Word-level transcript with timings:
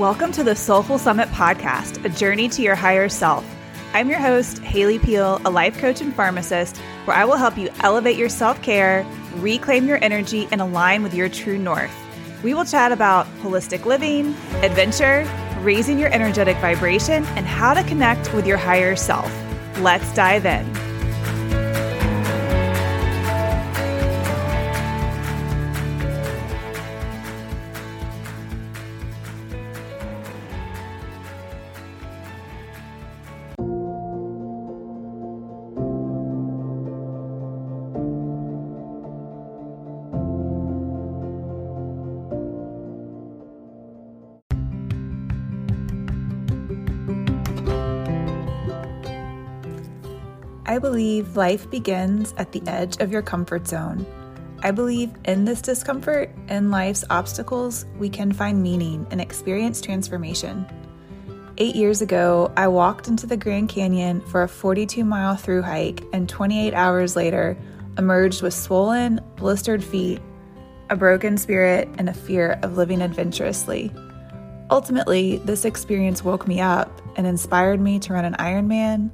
Welcome 0.00 0.32
to 0.32 0.42
the 0.42 0.56
Soulful 0.56 0.96
Summit 0.96 1.28
podcast, 1.28 2.02
a 2.06 2.08
journey 2.08 2.48
to 2.48 2.62
your 2.62 2.74
higher 2.74 3.10
self. 3.10 3.44
I'm 3.92 4.08
your 4.08 4.18
host, 4.18 4.60
Haley 4.60 4.98
Peel, 4.98 5.42
a 5.44 5.50
life 5.50 5.76
coach 5.76 6.00
and 6.00 6.14
pharmacist, 6.14 6.78
where 7.04 7.14
I 7.14 7.26
will 7.26 7.36
help 7.36 7.58
you 7.58 7.68
elevate 7.80 8.16
your 8.16 8.30
self 8.30 8.62
care, 8.62 9.04
reclaim 9.34 9.86
your 9.86 10.02
energy, 10.02 10.48
and 10.52 10.62
align 10.62 11.02
with 11.02 11.12
your 11.12 11.28
true 11.28 11.58
north. 11.58 11.94
We 12.42 12.54
will 12.54 12.64
chat 12.64 12.92
about 12.92 13.26
holistic 13.42 13.84
living, 13.84 14.28
adventure, 14.62 15.30
raising 15.60 15.98
your 15.98 16.10
energetic 16.14 16.56
vibration, 16.62 17.26
and 17.36 17.44
how 17.44 17.74
to 17.74 17.84
connect 17.84 18.32
with 18.32 18.46
your 18.46 18.56
higher 18.56 18.96
self. 18.96 19.30
Let's 19.80 20.14
dive 20.14 20.46
in. 20.46 20.89
I 50.70 50.78
believe 50.78 51.36
life 51.36 51.68
begins 51.68 52.32
at 52.36 52.52
the 52.52 52.62
edge 52.68 52.98
of 52.98 53.10
your 53.10 53.22
comfort 53.22 53.66
zone. 53.66 54.06
I 54.62 54.70
believe 54.70 55.10
in 55.24 55.44
this 55.44 55.60
discomfort 55.60 56.30
and 56.46 56.70
life's 56.70 57.02
obstacles, 57.10 57.86
we 57.98 58.08
can 58.08 58.30
find 58.30 58.62
meaning 58.62 59.04
and 59.10 59.20
experience 59.20 59.80
transformation. 59.80 60.64
Eight 61.58 61.74
years 61.74 62.02
ago, 62.02 62.52
I 62.56 62.68
walked 62.68 63.08
into 63.08 63.26
the 63.26 63.36
Grand 63.36 63.68
Canyon 63.68 64.20
for 64.20 64.44
a 64.44 64.48
42 64.48 65.04
mile 65.04 65.34
through 65.34 65.62
hike, 65.62 66.04
and 66.12 66.28
28 66.28 66.72
hours 66.72 67.16
later, 67.16 67.58
emerged 67.98 68.40
with 68.40 68.54
swollen, 68.54 69.20
blistered 69.34 69.82
feet, 69.82 70.20
a 70.88 70.94
broken 70.94 71.36
spirit, 71.36 71.88
and 71.98 72.08
a 72.08 72.14
fear 72.14 72.60
of 72.62 72.76
living 72.76 73.02
adventurously. 73.02 73.92
Ultimately, 74.70 75.38
this 75.38 75.64
experience 75.64 76.22
woke 76.22 76.46
me 76.46 76.60
up 76.60 77.02
and 77.16 77.26
inspired 77.26 77.80
me 77.80 77.98
to 77.98 78.12
run 78.12 78.24
an 78.24 78.34
Ironman 78.34 79.10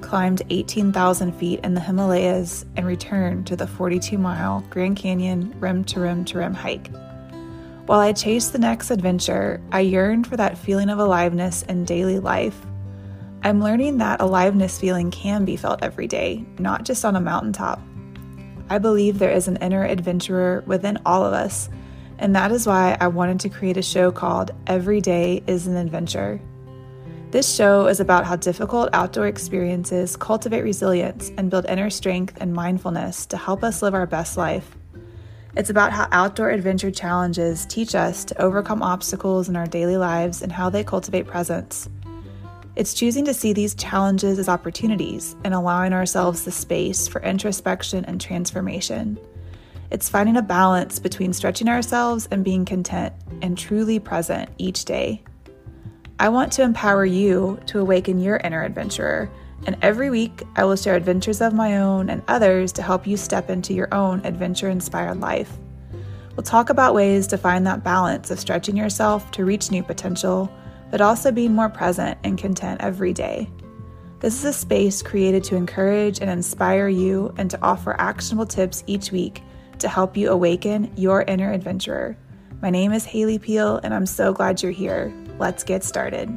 climbed 0.00 0.42
18,000 0.50 1.32
feet 1.32 1.60
in 1.64 1.74
the 1.74 1.80
Himalayas, 1.80 2.64
and 2.76 2.86
returned 2.86 3.46
to 3.46 3.56
the 3.56 3.66
42 3.66 4.18
mile 4.18 4.64
Grand 4.70 4.96
Canyon 4.96 5.54
rim 5.58 5.84
to 5.84 6.00
rim 6.00 6.24
to 6.26 6.38
rim 6.38 6.54
hike. 6.54 6.90
While 7.86 8.00
I 8.00 8.12
chased 8.12 8.52
the 8.52 8.58
next 8.58 8.90
adventure, 8.90 9.60
I 9.70 9.80
yearned 9.80 10.26
for 10.26 10.36
that 10.36 10.58
feeling 10.58 10.88
of 10.88 10.98
aliveness 10.98 11.62
in 11.62 11.84
daily 11.84 12.18
life. 12.18 12.58
I'm 13.42 13.62
learning 13.62 13.98
that 13.98 14.20
aliveness 14.20 14.80
feeling 14.80 15.12
can 15.12 15.44
be 15.44 15.56
felt 15.56 15.84
every 15.84 16.08
day, 16.08 16.44
not 16.58 16.84
just 16.84 17.04
on 17.04 17.14
a 17.14 17.20
mountaintop. 17.20 17.80
I 18.68 18.78
believe 18.78 19.18
there 19.18 19.30
is 19.30 19.46
an 19.46 19.58
inner 19.58 19.84
adventurer 19.84 20.64
within 20.66 20.98
all 21.06 21.24
of 21.24 21.32
us, 21.32 21.68
and 22.18 22.34
that 22.34 22.50
is 22.50 22.66
why 22.66 22.96
I 23.00 23.06
wanted 23.06 23.38
to 23.40 23.48
create 23.48 23.76
a 23.76 23.82
show 23.82 24.10
called 24.10 24.50
Every 24.66 25.00
Day 25.00 25.44
is 25.46 25.68
an 25.68 25.76
Adventure. 25.76 26.40
This 27.32 27.52
show 27.52 27.88
is 27.88 27.98
about 27.98 28.24
how 28.24 28.36
difficult 28.36 28.88
outdoor 28.92 29.26
experiences 29.26 30.16
cultivate 30.16 30.62
resilience 30.62 31.32
and 31.36 31.50
build 31.50 31.66
inner 31.66 31.90
strength 31.90 32.38
and 32.40 32.54
mindfulness 32.54 33.26
to 33.26 33.36
help 33.36 33.64
us 33.64 33.82
live 33.82 33.94
our 33.94 34.06
best 34.06 34.36
life. 34.36 34.76
It's 35.56 35.68
about 35.68 35.90
how 35.90 36.06
outdoor 36.12 36.50
adventure 36.50 36.92
challenges 36.92 37.66
teach 37.66 37.96
us 37.96 38.24
to 38.26 38.40
overcome 38.40 38.80
obstacles 38.80 39.48
in 39.48 39.56
our 39.56 39.66
daily 39.66 39.96
lives 39.96 40.40
and 40.40 40.52
how 40.52 40.70
they 40.70 40.84
cultivate 40.84 41.26
presence. 41.26 41.88
It's 42.76 42.94
choosing 42.94 43.24
to 43.24 43.34
see 43.34 43.52
these 43.52 43.74
challenges 43.74 44.38
as 44.38 44.48
opportunities 44.48 45.34
and 45.44 45.52
allowing 45.52 45.92
ourselves 45.92 46.44
the 46.44 46.52
space 46.52 47.08
for 47.08 47.22
introspection 47.22 48.04
and 48.04 48.20
transformation. 48.20 49.18
It's 49.90 50.08
finding 50.08 50.36
a 50.36 50.42
balance 50.42 51.00
between 51.00 51.32
stretching 51.32 51.68
ourselves 51.68 52.28
and 52.30 52.44
being 52.44 52.64
content 52.64 53.14
and 53.42 53.58
truly 53.58 53.98
present 53.98 54.50
each 54.58 54.84
day. 54.84 55.24
I 56.18 56.30
want 56.30 56.50
to 56.54 56.62
empower 56.62 57.04
you 57.04 57.60
to 57.66 57.78
awaken 57.78 58.18
your 58.20 58.38
inner 58.38 58.62
adventurer. 58.62 59.30
And 59.66 59.76
every 59.82 60.08
week, 60.08 60.44
I 60.56 60.64
will 60.64 60.76
share 60.76 60.94
adventures 60.94 61.42
of 61.42 61.52
my 61.52 61.76
own 61.76 62.08
and 62.08 62.22
others 62.26 62.72
to 62.72 62.82
help 62.82 63.06
you 63.06 63.18
step 63.18 63.50
into 63.50 63.74
your 63.74 63.92
own 63.92 64.24
adventure 64.24 64.70
inspired 64.70 65.20
life. 65.20 65.52
We'll 66.34 66.44
talk 66.44 66.70
about 66.70 66.94
ways 66.94 67.26
to 67.28 67.38
find 67.38 67.66
that 67.66 67.84
balance 67.84 68.30
of 68.30 68.40
stretching 68.40 68.78
yourself 68.78 69.30
to 69.32 69.44
reach 69.44 69.70
new 69.70 69.82
potential, 69.82 70.50
but 70.90 71.02
also 71.02 71.30
being 71.30 71.52
more 71.52 71.68
present 71.68 72.16
and 72.24 72.38
content 72.38 72.80
every 72.80 73.12
day. 73.12 73.50
This 74.20 74.38
is 74.38 74.44
a 74.46 74.52
space 74.54 75.02
created 75.02 75.44
to 75.44 75.56
encourage 75.56 76.20
and 76.20 76.30
inspire 76.30 76.88
you 76.88 77.34
and 77.36 77.50
to 77.50 77.58
offer 77.60 77.94
actionable 77.98 78.46
tips 78.46 78.84
each 78.86 79.12
week 79.12 79.42
to 79.80 79.88
help 79.88 80.16
you 80.16 80.30
awaken 80.30 80.90
your 80.96 81.22
inner 81.22 81.52
adventurer. 81.52 82.16
My 82.62 82.70
name 82.70 82.92
is 82.92 83.04
Haley 83.04 83.38
Peel, 83.38 83.78
and 83.82 83.92
I'm 83.92 84.06
so 84.06 84.32
glad 84.32 84.62
you're 84.62 84.72
here. 84.72 85.12
Let's 85.38 85.64
get 85.64 85.84
started. 85.84 86.28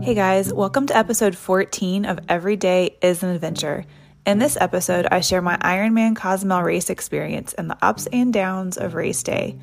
Hey 0.00 0.14
guys, 0.14 0.54
welcome 0.54 0.86
to 0.86 0.96
episode 0.96 1.36
14 1.36 2.06
of 2.06 2.18
Every 2.30 2.56
Day 2.56 2.96
is 3.02 3.22
an 3.22 3.28
Adventure. 3.28 3.84
In 4.24 4.38
this 4.38 4.56
episode, 4.58 5.06
I 5.10 5.20
share 5.20 5.42
my 5.42 5.58
Ironman 5.58 6.16
Cozumel 6.16 6.62
race 6.62 6.88
experience 6.88 7.52
and 7.52 7.68
the 7.68 7.76
ups 7.82 8.06
and 8.10 8.32
downs 8.32 8.78
of 8.78 8.94
race 8.94 9.22
day. 9.22 9.58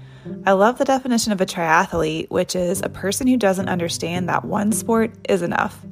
I 0.45 0.51
love 0.51 0.77
the 0.77 0.85
definition 0.85 1.31
of 1.31 1.41
a 1.41 1.47
triathlete, 1.47 2.29
which 2.29 2.55
is 2.55 2.83
a 2.83 2.89
person 2.89 3.25
who 3.25 3.38
doesn't 3.38 3.69
understand 3.69 4.29
that 4.29 4.45
one 4.45 4.71
sport 4.71 5.15
is 5.27 5.41
enough. 5.41 5.83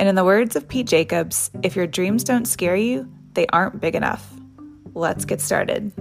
And 0.00 0.08
in 0.08 0.16
the 0.16 0.24
words 0.24 0.56
of 0.56 0.66
Pete 0.66 0.88
Jacobs, 0.88 1.52
if 1.62 1.76
your 1.76 1.86
dreams 1.86 2.24
don't 2.24 2.46
scare 2.46 2.74
you, 2.74 3.08
they 3.34 3.46
aren't 3.48 3.80
big 3.80 3.94
enough. 3.94 4.32
Let's 4.94 5.24
get 5.24 5.40
started. 5.40 5.92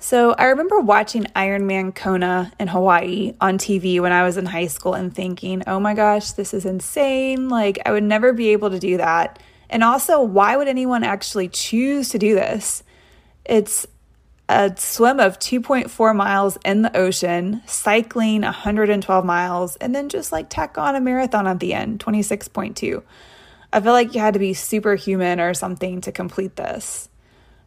So, 0.00 0.32
I 0.38 0.46
remember 0.46 0.80
watching 0.80 1.24
Ironman 1.36 1.94
Kona 1.94 2.52
in 2.58 2.68
Hawaii 2.68 3.34
on 3.40 3.58
TV 3.58 4.00
when 4.00 4.12
I 4.12 4.22
was 4.22 4.36
in 4.38 4.46
high 4.46 4.68
school 4.68 4.94
and 4.94 5.14
thinking, 5.14 5.62
oh 5.66 5.78
my 5.80 5.92
gosh, 5.92 6.32
this 6.32 6.54
is 6.54 6.64
insane. 6.64 7.48
Like, 7.50 7.78
I 7.84 7.90
would 7.90 8.04
never 8.04 8.32
be 8.32 8.48
able 8.50 8.70
to 8.70 8.78
do 8.78 8.96
that. 8.96 9.38
And 9.68 9.84
also, 9.84 10.22
why 10.22 10.56
would 10.56 10.68
anyone 10.68 11.04
actually 11.04 11.48
choose 11.48 12.08
to 12.10 12.18
do 12.18 12.34
this? 12.34 12.84
It's 13.44 13.86
a 14.48 14.74
swim 14.76 15.20
of 15.20 15.38
2.4 15.38 16.16
miles 16.16 16.58
in 16.64 16.82
the 16.82 16.96
ocean, 16.96 17.62
cycling 17.66 18.42
112 18.42 19.24
miles, 19.24 19.76
and 19.76 19.94
then 19.94 20.08
just 20.08 20.32
like 20.32 20.48
tack 20.48 20.78
on 20.78 20.96
a 20.96 21.00
marathon 21.00 21.46
at 21.46 21.60
the 21.60 21.74
end, 21.74 22.00
26.2. 22.00 23.02
I 23.72 23.80
feel 23.80 23.92
like 23.92 24.14
you 24.14 24.20
had 24.20 24.34
to 24.34 24.40
be 24.40 24.54
superhuman 24.54 25.40
or 25.40 25.52
something 25.52 26.00
to 26.02 26.12
complete 26.12 26.56
this. 26.56 27.10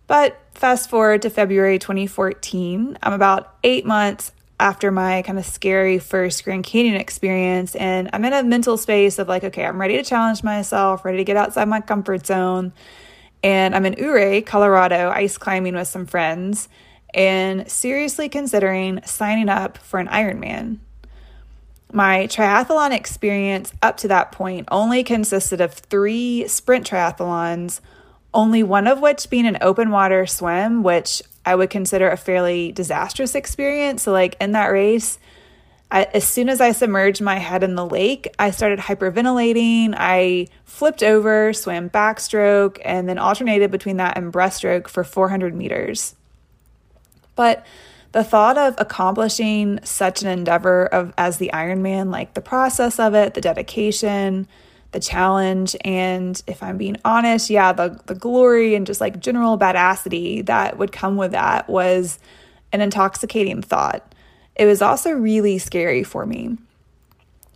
But 0.07 0.39
fast 0.55 0.89
forward 0.89 1.21
to 1.21 1.29
February 1.29 1.77
2014, 1.77 2.97
I'm 3.03 3.13
about 3.13 3.55
eight 3.63 3.85
months 3.85 4.31
after 4.59 4.91
my 4.91 5.21
kind 5.21 5.39
of 5.39 5.45
scary 5.45 5.99
first 5.99 6.43
Grand 6.43 6.63
Canyon 6.63 6.95
experience, 6.95 7.75
and 7.75 8.09
I'm 8.11 8.25
in 8.25 8.33
a 8.33 8.43
mental 8.43 8.77
space 8.77 9.19
of 9.19 9.27
like, 9.27 9.43
okay, 9.43 9.65
I'm 9.65 9.79
ready 9.79 9.97
to 9.97 10.03
challenge 10.03 10.43
myself, 10.43 11.05
ready 11.05 11.17
to 11.19 11.23
get 11.23 11.37
outside 11.37 11.67
my 11.67 11.81
comfort 11.81 12.25
zone 12.25 12.73
and 13.43 13.75
I'm 13.75 13.85
in 13.85 13.95
Ouray, 13.99 14.41
Colorado, 14.41 15.09
ice 15.09 15.37
climbing 15.37 15.75
with 15.75 15.87
some 15.87 16.05
friends, 16.05 16.69
and 17.13 17.69
seriously 17.69 18.29
considering 18.29 19.01
signing 19.05 19.49
up 19.49 19.77
for 19.77 19.99
an 19.99 20.07
Ironman. 20.07 20.79
My 21.93 22.27
triathlon 22.27 22.91
experience 22.91 23.73
up 23.81 23.97
to 23.97 24.07
that 24.07 24.31
point 24.31 24.67
only 24.71 25.03
consisted 25.03 25.59
of 25.59 25.73
three 25.73 26.47
sprint 26.47 26.89
triathlons, 26.89 27.81
only 28.33 28.63
one 28.63 28.87
of 28.87 29.01
which 29.01 29.29
being 29.29 29.45
an 29.45 29.57
open 29.59 29.91
water 29.91 30.25
swim, 30.25 30.83
which 30.83 31.21
I 31.45 31.55
would 31.55 31.69
consider 31.69 32.09
a 32.09 32.15
fairly 32.15 32.71
disastrous 32.71 33.35
experience. 33.35 34.03
So, 34.03 34.13
like 34.13 34.37
in 34.39 34.53
that 34.53 34.67
race, 34.67 35.19
I, 35.91 36.03
as 36.13 36.25
soon 36.25 36.47
as 36.47 36.61
I 36.61 36.71
submerged 36.71 37.21
my 37.21 37.37
head 37.37 37.63
in 37.63 37.75
the 37.75 37.85
lake, 37.85 38.33
I 38.39 38.51
started 38.51 38.79
hyperventilating. 38.79 39.93
I 39.97 40.47
flipped 40.63 41.03
over, 41.03 41.51
swam 41.51 41.89
backstroke, 41.89 42.79
and 42.85 43.09
then 43.09 43.19
alternated 43.19 43.71
between 43.71 43.97
that 43.97 44.17
and 44.17 44.31
breaststroke 44.31 44.87
for 44.87 45.03
400 45.03 45.53
meters. 45.53 46.15
But 47.35 47.65
the 48.13 48.23
thought 48.23 48.57
of 48.57 48.75
accomplishing 48.77 49.79
such 49.83 50.21
an 50.21 50.29
endeavor 50.29 50.85
of 50.85 51.13
as 51.17 51.37
the 51.37 51.51
Ironman, 51.53 52.09
like 52.09 52.33
the 52.33 52.41
process 52.41 52.97
of 52.97 53.13
it, 53.13 53.33
the 53.33 53.41
dedication, 53.41 54.47
the 54.91 54.99
challenge, 54.99 55.75
and 55.83 56.41
if 56.47 56.63
I'm 56.63 56.77
being 56.77 56.97
honest, 57.03 57.49
yeah, 57.49 57.71
the 57.73 57.99
the 58.05 58.15
glory 58.15 58.75
and 58.75 58.85
just 58.85 59.01
like 59.01 59.19
general 59.19 59.57
badassity 59.57 60.45
that 60.45 60.77
would 60.77 60.91
come 60.91 61.15
with 61.17 61.31
that 61.31 61.69
was 61.69 62.19
an 62.71 62.81
intoxicating 62.81 63.61
thought. 63.61 64.13
It 64.55 64.65
was 64.65 64.81
also 64.81 65.11
really 65.11 65.57
scary 65.57 66.03
for 66.03 66.25
me. 66.25 66.57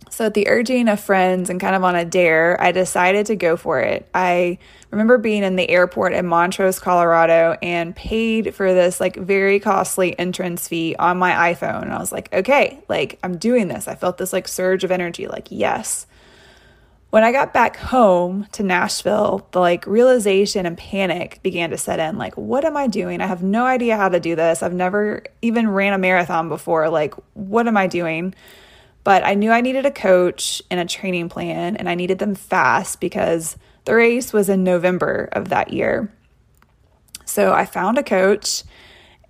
So, 0.08 0.26
at 0.26 0.34
the 0.34 0.48
urging 0.48 0.88
of 0.88 1.00
friends 1.00 1.50
and 1.50 1.60
kind 1.60 1.74
of 1.74 1.84
on 1.84 1.94
a 1.94 2.04
dare, 2.04 2.58
I 2.60 2.72
decided 2.72 3.26
to 3.26 3.36
go 3.36 3.56
for 3.56 3.80
it. 3.80 4.08
I 4.14 4.58
remember 4.90 5.18
being 5.18 5.42
in 5.42 5.56
the 5.56 5.68
airport 5.68 6.14
in 6.14 6.26
Montrose, 6.26 6.78
Colorado, 6.78 7.58
and 7.60 7.94
paid 7.94 8.54
for 8.54 8.72
this 8.72 8.98
like 9.00 9.16
very 9.16 9.60
costly 9.60 10.18
entrance 10.18 10.68
fee 10.68 10.96
on 10.98 11.18
my 11.18 11.52
iPhone. 11.52 11.82
And 11.82 11.92
I 11.92 11.98
was 11.98 12.12
like, 12.12 12.32
okay, 12.32 12.82
like 12.88 13.18
I'm 13.22 13.36
doing 13.36 13.68
this. 13.68 13.88
I 13.88 13.94
felt 13.94 14.16
this 14.16 14.32
like 14.32 14.48
surge 14.48 14.84
of 14.84 14.90
energy, 14.90 15.26
like, 15.26 15.48
yes. 15.50 16.06
When 17.10 17.22
I 17.24 17.32
got 17.32 17.54
back 17.54 17.76
home 17.76 18.46
to 18.52 18.62
Nashville, 18.62 19.46
the 19.52 19.60
like 19.60 19.86
realization 19.86 20.66
and 20.66 20.76
panic 20.76 21.40
began 21.42 21.70
to 21.70 21.78
set 21.78 22.00
in. 22.00 22.18
Like, 22.18 22.34
what 22.34 22.64
am 22.64 22.76
I 22.76 22.88
doing? 22.88 23.20
I 23.20 23.26
have 23.26 23.42
no 23.42 23.64
idea 23.64 23.96
how 23.96 24.08
to 24.08 24.20
do 24.20 24.34
this. 24.34 24.62
I've 24.62 24.74
never 24.74 25.22
even 25.40 25.68
ran 25.70 25.92
a 25.92 25.98
marathon 25.98 26.48
before. 26.48 26.88
Like, 26.88 27.14
what 27.34 27.68
am 27.68 27.76
I 27.76 27.86
doing? 27.86 28.34
But 29.04 29.24
I 29.24 29.34
knew 29.34 29.52
I 29.52 29.60
needed 29.60 29.86
a 29.86 29.90
coach 29.90 30.60
and 30.68 30.80
a 30.80 30.84
training 30.84 31.28
plan, 31.28 31.76
and 31.76 31.88
I 31.88 31.94
needed 31.94 32.18
them 32.18 32.34
fast 32.34 33.00
because 33.00 33.56
the 33.84 33.94
race 33.94 34.32
was 34.32 34.48
in 34.48 34.64
November 34.64 35.28
of 35.32 35.48
that 35.50 35.72
year. 35.72 36.12
So 37.24 37.52
I 37.52 37.66
found 37.66 37.98
a 37.98 38.02
coach 38.02 38.64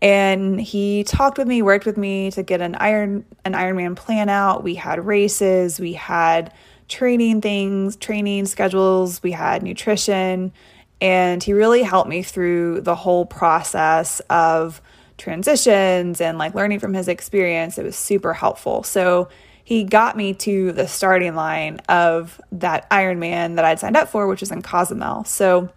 and 0.03 0.61
he 0.61 1.05
talked 1.05 1.39
with 1.39 1.49
me, 1.49 1.63
worked 1.63 1.87
with 1.87 1.97
me 1.97 2.31
to 2.33 2.43
get 2.43 2.61
an 2.61 2.75
iron 2.77 3.25
an 3.45 3.53
Ironman 3.53 3.97
plan 3.97 4.29
out. 4.29 4.63
We 4.63 4.75
had 4.75 5.05
races, 5.05 5.81
we 5.81 5.95
had 5.95 6.53
training 6.89 7.41
things, 7.41 7.97
training 7.97 8.47
schedules, 8.47 9.23
we 9.23 9.33
had 9.33 9.63
nutrition, 9.63 10.53
and 11.01 11.43
he 11.43 11.53
really 11.53 11.83
helped 11.83 12.09
me 12.09 12.23
through 12.23 12.81
the 12.81 12.95
whole 12.95 13.27
process 13.27 14.21
of 14.31 14.81
transitions 15.19 16.21
and 16.21 16.39
like 16.39 16.55
learning 16.55 16.79
from 16.79 16.95
his 16.95 17.09
experience. 17.09 17.79
It 17.79 17.85
was 17.85 17.97
super 17.97 18.33
helpful. 18.33 18.83
So 18.83 19.29
he 19.65 19.85
got 19.85 20.17
me 20.17 20.35
to 20.35 20.73
the 20.73 20.87
starting 20.87 21.35
line 21.35 21.81
of 21.89 22.41
that 22.53 22.89
Ironman 22.91 23.57
that 23.57 23.65
I'd 23.65 23.81
signed 23.81 23.97
up 23.97 24.09
for, 24.09 24.27
which 24.27 24.41
was 24.41 24.53
in 24.53 24.63
Cozumel. 24.63 25.25
So 25.25 25.71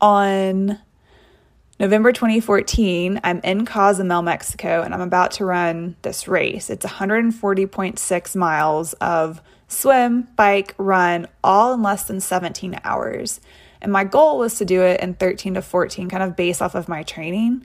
on 0.00 0.78
November 1.80 2.10
2014, 2.10 3.20
I'm 3.22 3.40
in 3.44 3.64
Cozumel, 3.64 4.22
Mexico, 4.22 4.82
and 4.82 4.92
I'm 4.92 5.00
about 5.00 5.30
to 5.32 5.44
run 5.44 5.94
this 6.02 6.26
race. 6.26 6.70
It's 6.70 6.84
140.6 6.84 8.36
miles 8.36 8.94
of 8.94 9.40
swim, 9.68 10.26
bike, 10.34 10.74
run, 10.76 11.28
all 11.44 11.74
in 11.74 11.82
less 11.82 12.04
than 12.04 12.20
17 12.20 12.80
hours. 12.82 13.40
And 13.80 13.92
my 13.92 14.02
goal 14.02 14.38
was 14.38 14.56
to 14.56 14.64
do 14.64 14.82
it 14.82 15.00
in 15.00 15.14
13 15.14 15.54
to 15.54 15.62
14, 15.62 16.08
kind 16.08 16.22
of 16.24 16.34
based 16.34 16.60
off 16.60 16.74
of 16.74 16.88
my 16.88 17.04
training 17.04 17.64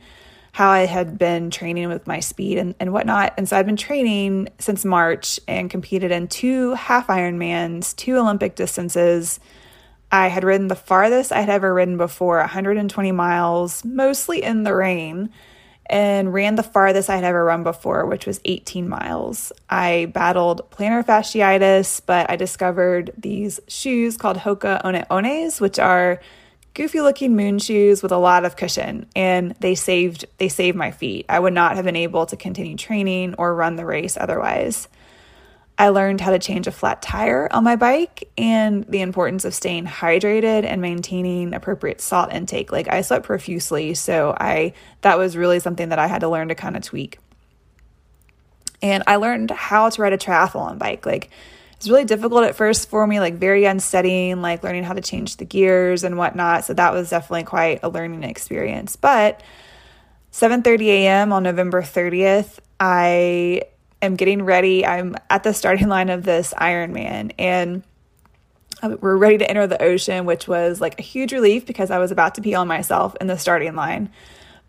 how 0.54 0.70
I 0.70 0.86
had 0.86 1.18
been 1.18 1.50
training 1.50 1.90
with 1.90 2.06
my 2.06 2.20
speed 2.20 2.60
and, 2.60 2.76
and 2.80 2.94
whatnot. 2.94 3.34
And 3.38 3.50
so 3.50 3.58
I'd 3.58 3.66
been 3.66 3.76
training 3.76 4.50
since 4.60 4.86
March 4.86 5.40
and 5.48 5.68
competed 5.68 6.12
in 6.12 6.28
two 6.28 6.76
half 6.76 7.08
Ironmans, 7.08 7.96
two 7.96 8.18
Olympic 8.18 8.56
distances. 8.56 9.40
I 10.14 10.28
had 10.28 10.44
ridden 10.44 10.68
the 10.68 10.76
farthest 10.76 11.32
I 11.32 11.40
had 11.40 11.50
ever 11.50 11.74
ridden 11.74 11.98
before, 11.98 12.38
120 12.38 13.12
miles, 13.12 13.84
mostly 13.84 14.44
in 14.44 14.62
the 14.62 14.76
rain, 14.76 15.32
and 15.88 16.32
ran 16.32 16.54
the 16.54 16.62
farthest 16.62 17.10
I 17.10 17.16
had 17.16 17.24
ever 17.24 17.44
run 17.44 17.64
before, 17.64 18.06
which 18.06 18.28
was 18.28 18.40
18 18.46 18.88
miles. 18.88 19.52
I 19.72 20.12
battled 20.14 20.70
plantar 20.70 21.04
fasciitis, 21.04 22.00
but 22.06 22.30
I 22.30 22.36
discovered 22.36 23.12
these 23.18 23.60
shoes 23.68 24.16
called 24.16 24.38
Hoka 24.38 24.84
One 24.84 25.04
Ones, 25.10 25.60
which 25.60 25.80
are 25.80 26.22
goofy 26.76 27.02
looking 27.02 27.36
moon 27.36 27.58
shoes 27.58 28.04
with 28.04 28.12
a 28.12 28.18
lot 28.18 28.46
of 28.46 28.56
cushion 28.56 29.08
and 29.16 29.54
they 29.60 29.76
saved 29.76 30.26
they 30.40 30.50
saved 30.50 30.76
my 30.76 30.90
feet. 30.90 31.26
I 31.30 31.40
would 31.40 31.54
not 31.54 31.76
have 31.76 31.86
been 31.86 31.96
able 31.96 32.26
to 32.28 32.36
continue 32.36 32.76
training 32.76 33.36
or 33.38 33.54
run 33.54 33.76
the 33.76 33.86
race 33.86 34.18
otherwise. 34.20 34.88
I 35.78 35.90
learned 35.90 36.22
how 36.22 36.32
to 36.32 36.40
change 36.40 36.68
a 36.68 36.72
flat 36.72 37.02
tire 37.02 37.48
on 37.52 37.64
my 37.64 37.76
bike 37.76 38.30
and 38.38 38.84
the 38.86 39.02
importance 39.02 39.44
of 39.44 39.56
staying 39.56 39.86
hydrated 39.86 40.66
and 40.66 40.82
maintaining 40.82 41.54
appropriate 41.54 42.00
salt 42.00 42.32
intake. 42.32 42.72
Like 42.72 42.88
I 42.88 43.02
sweat 43.02 43.24
profusely, 43.24 43.96
so 43.96 44.36
I 44.40 44.74
that 45.02 45.18
was 45.18 45.36
really 45.36 45.60
something 45.60 45.90
that 45.90 46.00
I 46.00 46.08
had 46.08 46.22
to 46.22 46.30
learn 46.30 46.50
to 46.50 46.56
kind 46.56 46.78
of 46.78 46.84
tweak. 46.84 47.18
And 48.84 49.04
I 49.08 49.16
learned 49.16 49.50
how 49.50 49.90
to 49.90 50.02
ride 50.02 50.14
a 50.14 50.18
triathlon 50.18 50.78
bike. 50.78 51.06
Like 51.08 51.32
it's 51.74 51.90
really 51.90 52.06
difficult 52.06 52.44
at 52.44 52.56
first 52.56 52.90
for 52.90 53.06
me, 53.08 53.20
like 53.20 53.36
very 53.36 53.66
unsteady, 53.66 54.36
like 54.36 54.64
learning 54.64 54.84
how 54.84 54.94
to 54.94 55.02
change 55.02 55.38
the 55.38 55.46
gears 55.46 56.04
and 56.04 56.18
whatnot. 56.18 56.66
So 56.66 56.74
that 56.76 56.94
was 56.94 57.10
definitely 57.10 57.46
quite 57.46 57.80
a 57.82 57.90
learning 57.90 58.24
experience. 58.24 58.96
But 58.96 59.42
7:30 60.32 60.86
a.m. 60.88 61.34
on 61.34 61.42
November 61.44 61.82
30th, 61.82 62.60
I 62.80 63.64
am 64.04 64.16
getting 64.16 64.44
ready. 64.44 64.86
I'm 64.86 65.16
at 65.30 65.44
the 65.44 65.54
starting 65.54 65.88
line 65.88 66.10
of 66.10 66.24
this 66.24 66.54
Ironman 66.58 67.32
and 67.38 67.84
uh, 68.82 68.98
we're 69.00 69.18
ready 69.18 69.38
to 69.38 69.50
enter 69.50 69.66
the 69.66 69.82
ocean, 69.82 70.26
which 70.26 70.48
was 70.48 70.82
like 70.82 71.00
a 71.00 71.04
huge 71.04 71.32
relief 71.32 71.66
because 71.66 71.90
I 71.90 72.00
was 72.00 72.12
about 72.12 72.36
to 72.36 72.42
pee 72.42 72.54
on 72.54 72.68
myself 72.68 73.16
in 73.22 73.28
the 73.28 73.38
starting 73.38 73.76
line. 73.76 74.12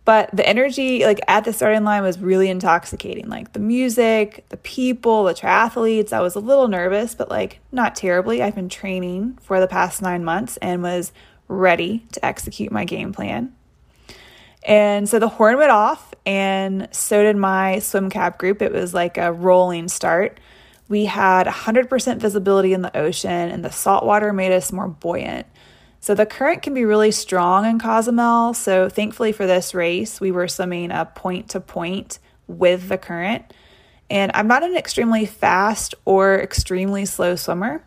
But 0.05 0.31
the 0.35 0.47
energy, 0.47 1.05
like 1.05 1.21
at 1.29 1.45
the 1.45 1.53
starting 1.53 1.85
line, 1.85 2.03
was 2.03 2.19
really 2.19 2.51
intoxicating. 2.51 3.29
Like 3.29 3.55
the 3.55 3.59
music, 3.59 4.45
the 4.51 4.59
people, 4.59 5.25
the 5.25 5.35
triathletes. 5.35 6.13
I 6.13 6.21
was 6.21 6.35
a 6.35 6.41
little 6.41 6.69
nervous, 6.69 7.15
but 7.15 7.31
like 7.31 7.61
not 7.73 7.97
terribly. 7.97 8.43
I've 8.43 8.55
been 8.55 8.69
training 8.69 9.39
for 9.41 9.61
the 9.61 9.67
past 9.67 10.03
nine 10.03 10.25
months 10.25 10.59
and 10.59 10.83
was 10.83 11.13
ready 11.49 12.07
to 12.13 12.25
execute 12.25 12.71
my 12.71 12.85
game 12.85 13.13
plan. 13.13 13.55
And 14.65 15.09
so 15.09 15.19
the 15.19 15.29
horn 15.29 15.59
went 15.59 15.71
off, 15.71 16.15
and 16.25 16.89
so 16.91 17.23
did 17.23 17.37
my 17.37 17.81
swim 17.81 18.09
cap 18.09 18.39
group. 18.39 18.63
It 18.63 18.73
was 18.73 18.95
like 18.95 19.19
a 19.19 19.33
rolling 19.33 19.89
start. 19.89 20.41
We 20.89 21.05
had 21.05 21.47
100% 21.47 22.19
visibility 22.19 22.73
in 22.73 22.83
the 22.83 22.97
ocean, 22.97 23.31
and 23.31 23.65
the 23.65 23.71
salt 23.71 24.05
water 24.05 24.33
made 24.33 24.53
us 24.53 24.73
more 24.73 24.89
buoyant. 24.89 25.47
So 26.01 26.15
the 26.15 26.27
current 26.27 26.63
can 26.63 26.75
be 26.75 26.85
really 26.85 27.11
strong 27.11 27.65
in 27.65 27.79
Cozumel. 27.79 28.53
So 28.53 28.91
thankfully 28.91 29.33
for 29.33 29.47
this 29.47 29.75
race, 29.75 30.21
we 30.21 30.33
were 30.33 30.49
swimming 30.49 30.91
a 30.91 31.07
point 31.07 31.51
to 31.51 31.61
point 31.61 32.19
with 32.47 32.89
the 32.89 32.99
current. 32.99 33.45
And 34.11 34.31
I'm 34.35 34.47
not 34.47 34.63
an 34.63 34.77
extremely 34.77 35.25
fast 35.25 35.95
or 36.05 36.39
extremely 36.39 37.07
slow 37.07 37.37
swimmer. 37.37 37.83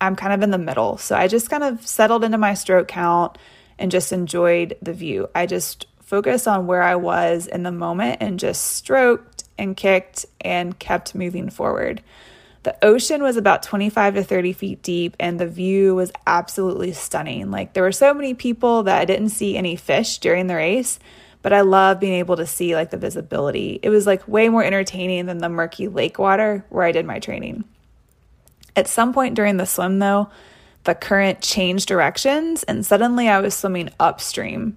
I'm 0.00 0.16
kind 0.16 0.32
of 0.32 0.42
in 0.42 0.50
the 0.50 0.56
middle. 0.56 0.96
So 0.96 1.14
I 1.14 1.28
just 1.28 1.50
kind 1.50 1.62
of 1.62 1.86
settled 1.86 2.24
into 2.24 2.38
my 2.38 2.54
stroke 2.54 2.88
count 2.88 3.36
and 3.78 3.90
just 3.90 4.10
enjoyed 4.10 4.78
the 4.80 4.94
view. 4.94 5.28
I 5.34 5.44
just 5.44 5.86
focused 6.10 6.48
on 6.48 6.66
where 6.66 6.82
I 6.82 6.96
was 6.96 7.46
in 7.46 7.62
the 7.62 7.70
moment 7.70 8.18
and 8.20 8.40
just 8.40 8.72
stroked 8.72 9.44
and 9.56 9.76
kicked 9.76 10.26
and 10.40 10.76
kept 10.76 11.14
moving 11.14 11.50
forward. 11.50 12.02
The 12.64 12.76
ocean 12.84 13.22
was 13.22 13.36
about 13.36 13.62
25 13.62 14.16
to 14.16 14.24
30 14.24 14.52
feet 14.52 14.82
deep, 14.82 15.14
and 15.20 15.38
the 15.38 15.46
view 15.46 15.94
was 15.94 16.10
absolutely 16.26 16.92
stunning. 16.92 17.52
Like, 17.52 17.74
there 17.74 17.84
were 17.84 17.92
so 17.92 18.12
many 18.12 18.34
people 18.34 18.82
that 18.82 19.00
I 19.00 19.04
didn't 19.04 19.28
see 19.28 19.56
any 19.56 19.76
fish 19.76 20.18
during 20.18 20.48
the 20.48 20.56
race, 20.56 20.98
but 21.42 21.52
I 21.52 21.60
love 21.60 22.00
being 22.00 22.14
able 22.14 22.36
to 22.38 22.46
see 22.46 22.74
like 22.74 22.90
the 22.90 22.96
visibility. 22.96 23.78
It 23.80 23.90
was 23.90 24.04
like 24.04 24.26
way 24.26 24.48
more 24.48 24.64
entertaining 24.64 25.26
than 25.26 25.38
the 25.38 25.48
murky 25.48 25.86
lake 25.86 26.18
water 26.18 26.66
where 26.70 26.84
I 26.84 26.90
did 26.90 27.06
my 27.06 27.20
training. 27.20 27.62
At 28.74 28.88
some 28.88 29.14
point 29.14 29.36
during 29.36 29.58
the 29.58 29.64
swim, 29.64 30.00
though, 30.00 30.28
the 30.82 30.96
current 30.96 31.40
changed 31.40 31.86
directions, 31.86 32.64
and 32.64 32.84
suddenly 32.84 33.28
I 33.28 33.38
was 33.38 33.54
swimming 33.54 33.90
upstream. 34.00 34.76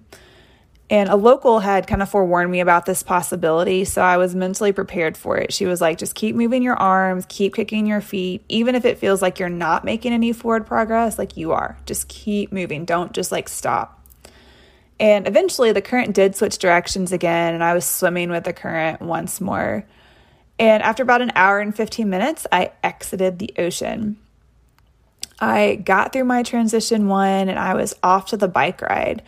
And 0.94 1.08
a 1.08 1.16
local 1.16 1.58
had 1.58 1.88
kind 1.88 2.02
of 2.02 2.08
forewarned 2.08 2.52
me 2.52 2.60
about 2.60 2.86
this 2.86 3.02
possibility, 3.02 3.84
so 3.84 4.00
I 4.00 4.16
was 4.16 4.36
mentally 4.36 4.70
prepared 4.70 5.16
for 5.16 5.36
it. 5.36 5.52
She 5.52 5.66
was 5.66 5.80
like, 5.80 5.98
just 5.98 6.14
keep 6.14 6.36
moving 6.36 6.62
your 6.62 6.76
arms, 6.76 7.26
keep 7.28 7.56
kicking 7.56 7.84
your 7.84 8.00
feet, 8.00 8.44
even 8.48 8.76
if 8.76 8.84
it 8.84 8.98
feels 8.98 9.20
like 9.20 9.40
you're 9.40 9.48
not 9.48 9.84
making 9.84 10.12
any 10.12 10.32
forward 10.32 10.68
progress, 10.68 11.18
like 11.18 11.36
you 11.36 11.50
are. 11.50 11.76
Just 11.84 12.06
keep 12.06 12.52
moving, 12.52 12.84
don't 12.84 13.12
just 13.12 13.32
like 13.32 13.48
stop. 13.48 14.06
And 15.00 15.26
eventually 15.26 15.72
the 15.72 15.82
current 15.82 16.14
did 16.14 16.36
switch 16.36 16.58
directions 16.58 17.10
again, 17.10 17.54
and 17.54 17.64
I 17.64 17.74
was 17.74 17.84
swimming 17.84 18.30
with 18.30 18.44
the 18.44 18.52
current 18.52 19.02
once 19.02 19.40
more. 19.40 19.84
And 20.60 20.80
after 20.80 21.02
about 21.02 21.22
an 21.22 21.32
hour 21.34 21.58
and 21.58 21.74
15 21.74 22.08
minutes, 22.08 22.46
I 22.52 22.70
exited 22.84 23.40
the 23.40 23.52
ocean. 23.58 24.16
I 25.40 25.74
got 25.74 26.12
through 26.12 26.26
my 26.26 26.44
transition 26.44 27.08
one 27.08 27.48
and 27.48 27.58
I 27.58 27.74
was 27.74 27.96
off 28.04 28.26
to 28.26 28.36
the 28.36 28.46
bike 28.46 28.80
ride. 28.80 29.24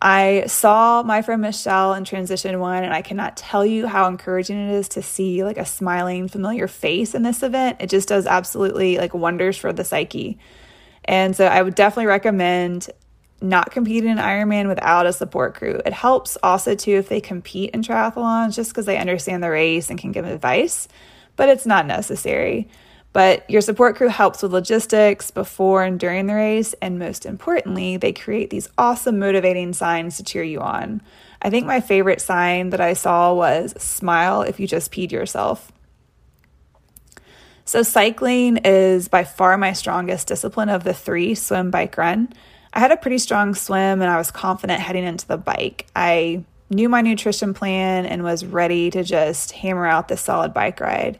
I 0.00 0.44
saw 0.46 1.02
my 1.02 1.22
friend 1.22 1.42
Michelle 1.42 1.94
in 1.94 2.04
transition 2.04 2.58
one, 2.60 2.84
and 2.84 2.94
I 2.94 3.02
cannot 3.02 3.36
tell 3.36 3.66
you 3.66 3.86
how 3.86 4.06
encouraging 4.06 4.68
it 4.68 4.74
is 4.74 4.88
to 4.90 5.02
see 5.02 5.42
like 5.44 5.58
a 5.58 5.64
smiling, 5.64 6.28
familiar 6.28 6.68
face 6.68 7.14
in 7.14 7.22
this 7.22 7.42
event. 7.42 7.78
It 7.80 7.90
just 7.90 8.08
does 8.08 8.26
absolutely 8.26 8.98
like 8.98 9.14
wonders 9.14 9.56
for 9.56 9.72
the 9.72 9.84
psyche. 9.84 10.38
And 11.04 11.34
so 11.34 11.46
I 11.46 11.62
would 11.62 11.74
definitely 11.74 12.06
recommend 12.06 12.90
not 13.40 13.70
competing 13.70 14.10
in 14.10 14.18
Ironman 14.18 14.68
without 14.68 15.06
a 15.06 15.12
support 15.12 15.54
crew. 15.54 15.80
It 15.84 15.92
helps 15.92 16.36
also 16.42 16.74
too 16.74 16.96
if 16.96 17.08
they 17.08 17.20
compete 17.20 17.70
in 17.70 17.82
triathlons 17.82 18.54
just 18.54 18.70
because 18.70 18.86
they 18.86 18.98
understand 18.98 19.42
the 19.42 19.50
race 19.50 19.90
and 19.90 19.98
can 19.98 20.12
give 20.12 20.24
advice, 20.24 20.88
but 21.36 21.48
it's 21.48 21.66
not 21.66 21.86
necessary. 21.86 22.68
But 23.12 23.48
your 23.50 23.62
support 23.62 23.96
crew 23.96 24.08
helps 24.08 24.42
with 24.42 24.52
logistics 24.52 25.30
before 25.30 25.82
and 25.82 25.98
during 25.98 26.26
the 26.26 26.34
race, 26.34 26.74
and 26.82 26.98
most 26.98 27.24
importantly, 27.24 27.96
they 27.96 28.12
create 28.12 28.50
these 28.50 28.68
awesome 28.76 29.18
motivating 29.18 29.72
signs 29.72 30.16
to 30.16 30.24
cheer 30.24 30.42
you 30.42 30.60
on. 30.60 31.00
I 31.40 31.50
think 31.50 31.66
my 31.66 31.80
favorite 31.80 32.20
sign 32.20 32.70
that 32.70 32.80
I 32.80 32.92
saw 32.92 33.32
was 33.32 33.80
smile 33.82 34.42
if 34.42 34.60
you 34.60 34.66
just 34.66 34.92
peed 34.92 35.10
yourself. 35.10 35.72
So, 37.64 37.82
cycling 37.82 38.58
is 38.58 39.08
by 39.08 39.24
far 39.24 39.56
my 39.58 39.72
strongest 39.72 40.28
discipline 40.28 40.68
of 40.68 40.84
the 40.84 40.94
three 40.94 41.34
swim, 41.34 41.70
bike, 41.70 41.96
run. 41.96 42.32
I 42.72 42.80
had 42.80 42.92
a 42.92 42.96
pretty 42.96 43.18
strong 43.18 43.54
swim 43.54 44.00
and 44.00 44.04
I 44.04 44.16
was 44.16 44.30
confident 44.30 44.80
heading 44.80 45.04
into 45.04 45.26
the 45.26 45.36
bike. 45.36 45.86
I 45.94 46.44
knew 46.70 46.88
my 46.88 47.00
nutrition 47.00 47.54
plan 47.54 48.06
and 48.06 48.22
was 48.22 48.44
ready 48.44 48.90
to 48.90 49.02
just 49.02 49.52
hammer 49.52 49.86
out 49.86 50.08
this 50.08 50.20
solid 50.20 50.52
bike 50.52 50.80
ride. 50.80 51.18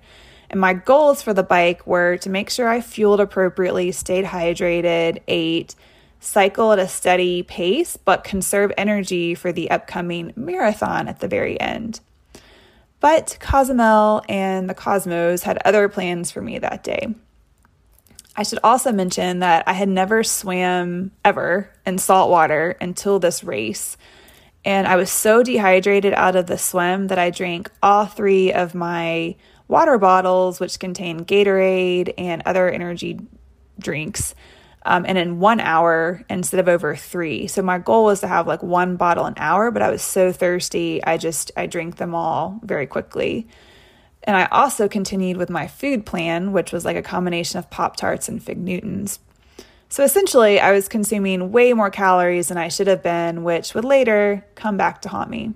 And 0.50 0.60
my 0.60 0.72
goals 0.72 1.22
for 1.22 1.34
the 1.34 1.42
bike 1.42 1.86
were 1.86 2.16
to 2.18 2.30
make 2.30 2.50
sure 2.50 2.68
I 2.68 2.80
fueled 2.80 3.20
appropriately, 3.20 3.92
stayed 3.92 4.24
hydrated, 4.24 5.20
ate, 5.28 5.74
cycle 6.20 6.72
at 6.72 6.78
a 6.78 6.88
steady 6.88 7.42
pace, 7.42 7.96
but 7.96 8.24
conserve 8.24 8.72
energy 8.76 9.34
for 9.34 9.52
the 9.52 9.70
upcoming 9.70 10.32
marathon 10.36 11.08
at 11.08 11.20
the 11.20 11.28
very 11.28 11.60
end. 11.60 12.00
But 13.00 13.36
Cozumel 13.40 14.22
and 14.28 14.68
the 14.68 14.74
Cosmos 14.74 15.42
had 15.44 15.58
other 15.64 15.88
plans 15.88 16.30
for 16.30 16.42
me 16.42 16.58
that 16.58 16.82
day. 16.82 17.14
I 18.34 18.42
should 18.42 18.58
also 18.64 18.92
mention 18.92 19.40
that 19.40 19.64
I 19.66 19.72
had 19.72 19.88
never 19.88 20.22
swam 20.22 21.12
ever 21.24 21.70
in 21.84 21.98
salt 21.98 22.30
water 22.30 22.76
until 22.80 23.18
this 23.18 23.44
race. 23.44 23.96
And 24.64 24.86
I 24.86 24.96
was 24.96 25.10
so 25.10 25.42
dehydrated 25.42 26.12
out 26.14 26.36
of 26.36 26.46
the 26.46 26.58
swim 26.58 27.08
that 27.08 27.18
I 27.18 27.30
drank 27.30 27.70
all 27.82 28.06
three 28.06 28.52
of 28.52 28.74
my 28.74 29.36
water 29.68 29.98
bottles, 29.98 30.58
which 30.58 30.80
contain 30.80 31.24
Gatorade 31.24 32.14
and 32.18 32.42
other 32.44 32.68
energy 32.68 33.20
drinks, 33.78 34.34
um, 34.84 35.04
and 35.06 35.18
in 35.18 35.38
one 35.38 35.60
hour 35.60 36.24
instead 36.28 36.58
of 36.58 36.68
over 36.68 36.96
three. 36.96 37.46
So 37.46 37.62
my 37.62 37.78
goal 37.78 38.06
was 38.06 38.20
to 38.20 38.28
have 38.28 38.46
like 38.46 38.62
one 38.62 38.96
bottle 38.96 39.26
an 39.26 39.34
hour, 39.36 39.70
but 39.70 39.82
I 39.82 39.90
was 39.90 40.02
so 40.02 40.32
thirsty, 40.32 41.04
I 41.04 41.18
just 41.18 41.52
I 41.56 41.66
drank 41.66 41.96
them 41.96 42.14
all 42.14 42.58
very 42.64 42.86
quickly. 42.86 43.46
And 44.24 44.36
I 44.36 44.46
also 44.46 44.88
continued 44.88 45.36
with 45.36 45.48
my 45.48 45.66
food 45.66 46.04
plan, 46.04 46.52
which 46.52 46.72
was 46.72 46.84
like 46.84 46.96
a 46.96 47.02
combination 47.02 47.58
of 47.58 47.70
Pop 47.70 47.96
Tarts 47.96 48.28
and 48.28 48.42
Fig 48.42 48.58
Newtons. 48.58 49.20
So 49.90 50.04
essentially, 50.04 50.60
I 50.60 50.72
was 50.72 50.86
consuming 50.86 51.50
way 51.50 51.72
more 51.72 51.90
calories 51.90 52.48
than 52.48 52.58
I 52.58 52.68
should 52.68 52.88
have 52.88 53.02
been, 53.02 53.42
which 53.42 53.74
would 53.74 53.86
later 53.86 54.44
come 54.54 54.76
back 54.76 55.00
to 55.02 55.08
haunt 55.08 55.30
me. 55.30 55.54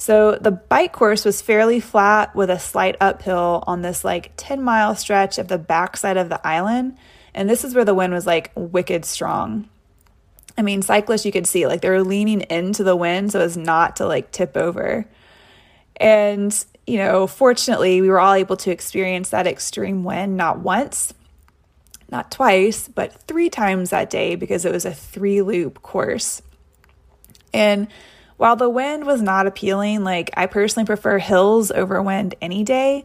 So 0.00 0.38
the 0.40 0.50
bike 0.50 0.92
course 0.92 1.26
was 1.26 1.42
fairly 1.42 1.78
flat 1.78 2.34
with 2.34 2.48
a 2.48 2.58
slight 2.58 2.96
uphill 3.02 3.62
on 3.66 3.82
this 3.82 4.02
like 4.02 4.32
10 4.38 4.62
mile 4.62 4.96
stretch 4.96 5.36
of 5.36 5.48
the 5.48 5.58
backside 5.58 6.16
of 6.16 6.30
the 6.30 6.44
island. 6.44 6.96
And 7.34 7.50
this 7.50 7.64
is 7.64 7.74
where 7.74 7.84
the 7.84 7.94
wind 7.94 8.14
was 8.14 8.26
like 8.26 8.50
wicked 8.54 9.04
strong. 9.04 9.68
I 10.56 10.62
mean, 10.62 10.80
cyclists 10.80 11.26
you 11.26 11.32
could 11.32 11.46
see 11.46 11.66
like 11.66 11.82
they 11.82 11.90
were 11.90 12.02
leaning 12.02 12.40
into 12.40 12.82
the 12.82 12.96
wind 12.96 13.32
so 13.32 13.40
as 13.40 13.58
not 13.58 13.96
to 13.96 14.06
like 14.06 14.30
tip 14.30 14.56
over. 14.56 15.04
And, 15.96 16.64
you 16.86 16.96
know, 16.96 17.26
fortunately, 17.26 18.00
we 18.00 18.08
were 18.08 18.20
all 18.20 18.32
able 18.32 18.56
to 18.56 18.70
experience 18.70 19.28
that 19.28 19.46
extreme 19.46 20.02
wind 20.02 20.34
not 20.34 20.60
once, 20.60 21.12
not 22.10 22.30
twice, 22.30 22.88
but 22.88 23.12
three 23.24 23.50
times 23.50 23.90
that 23.90 24.08
day 24.08 24.34
because 24.34 24.64
it 24.64 24.72
was 24.72 24.86
a 24.86 24.94
three 24.94 25.42
loop 25.42 25.82
course. 25.82 26.40
And 27.52 27.88
while 28.40 28.56
the 28.56 28.70
wind 28.70 29.04
was 29.04 29.20
not 29.20 29.46
appealing, 29.46 30.02
like 30.02 30.30
I 30.34 30.46
personally 30.46 30.86
prefer 30.86 31.18
hills 31.18 31.70
over 31.70 32.02
wind 32.02 32.34
any 32.40 32.64
day 32.64 33.04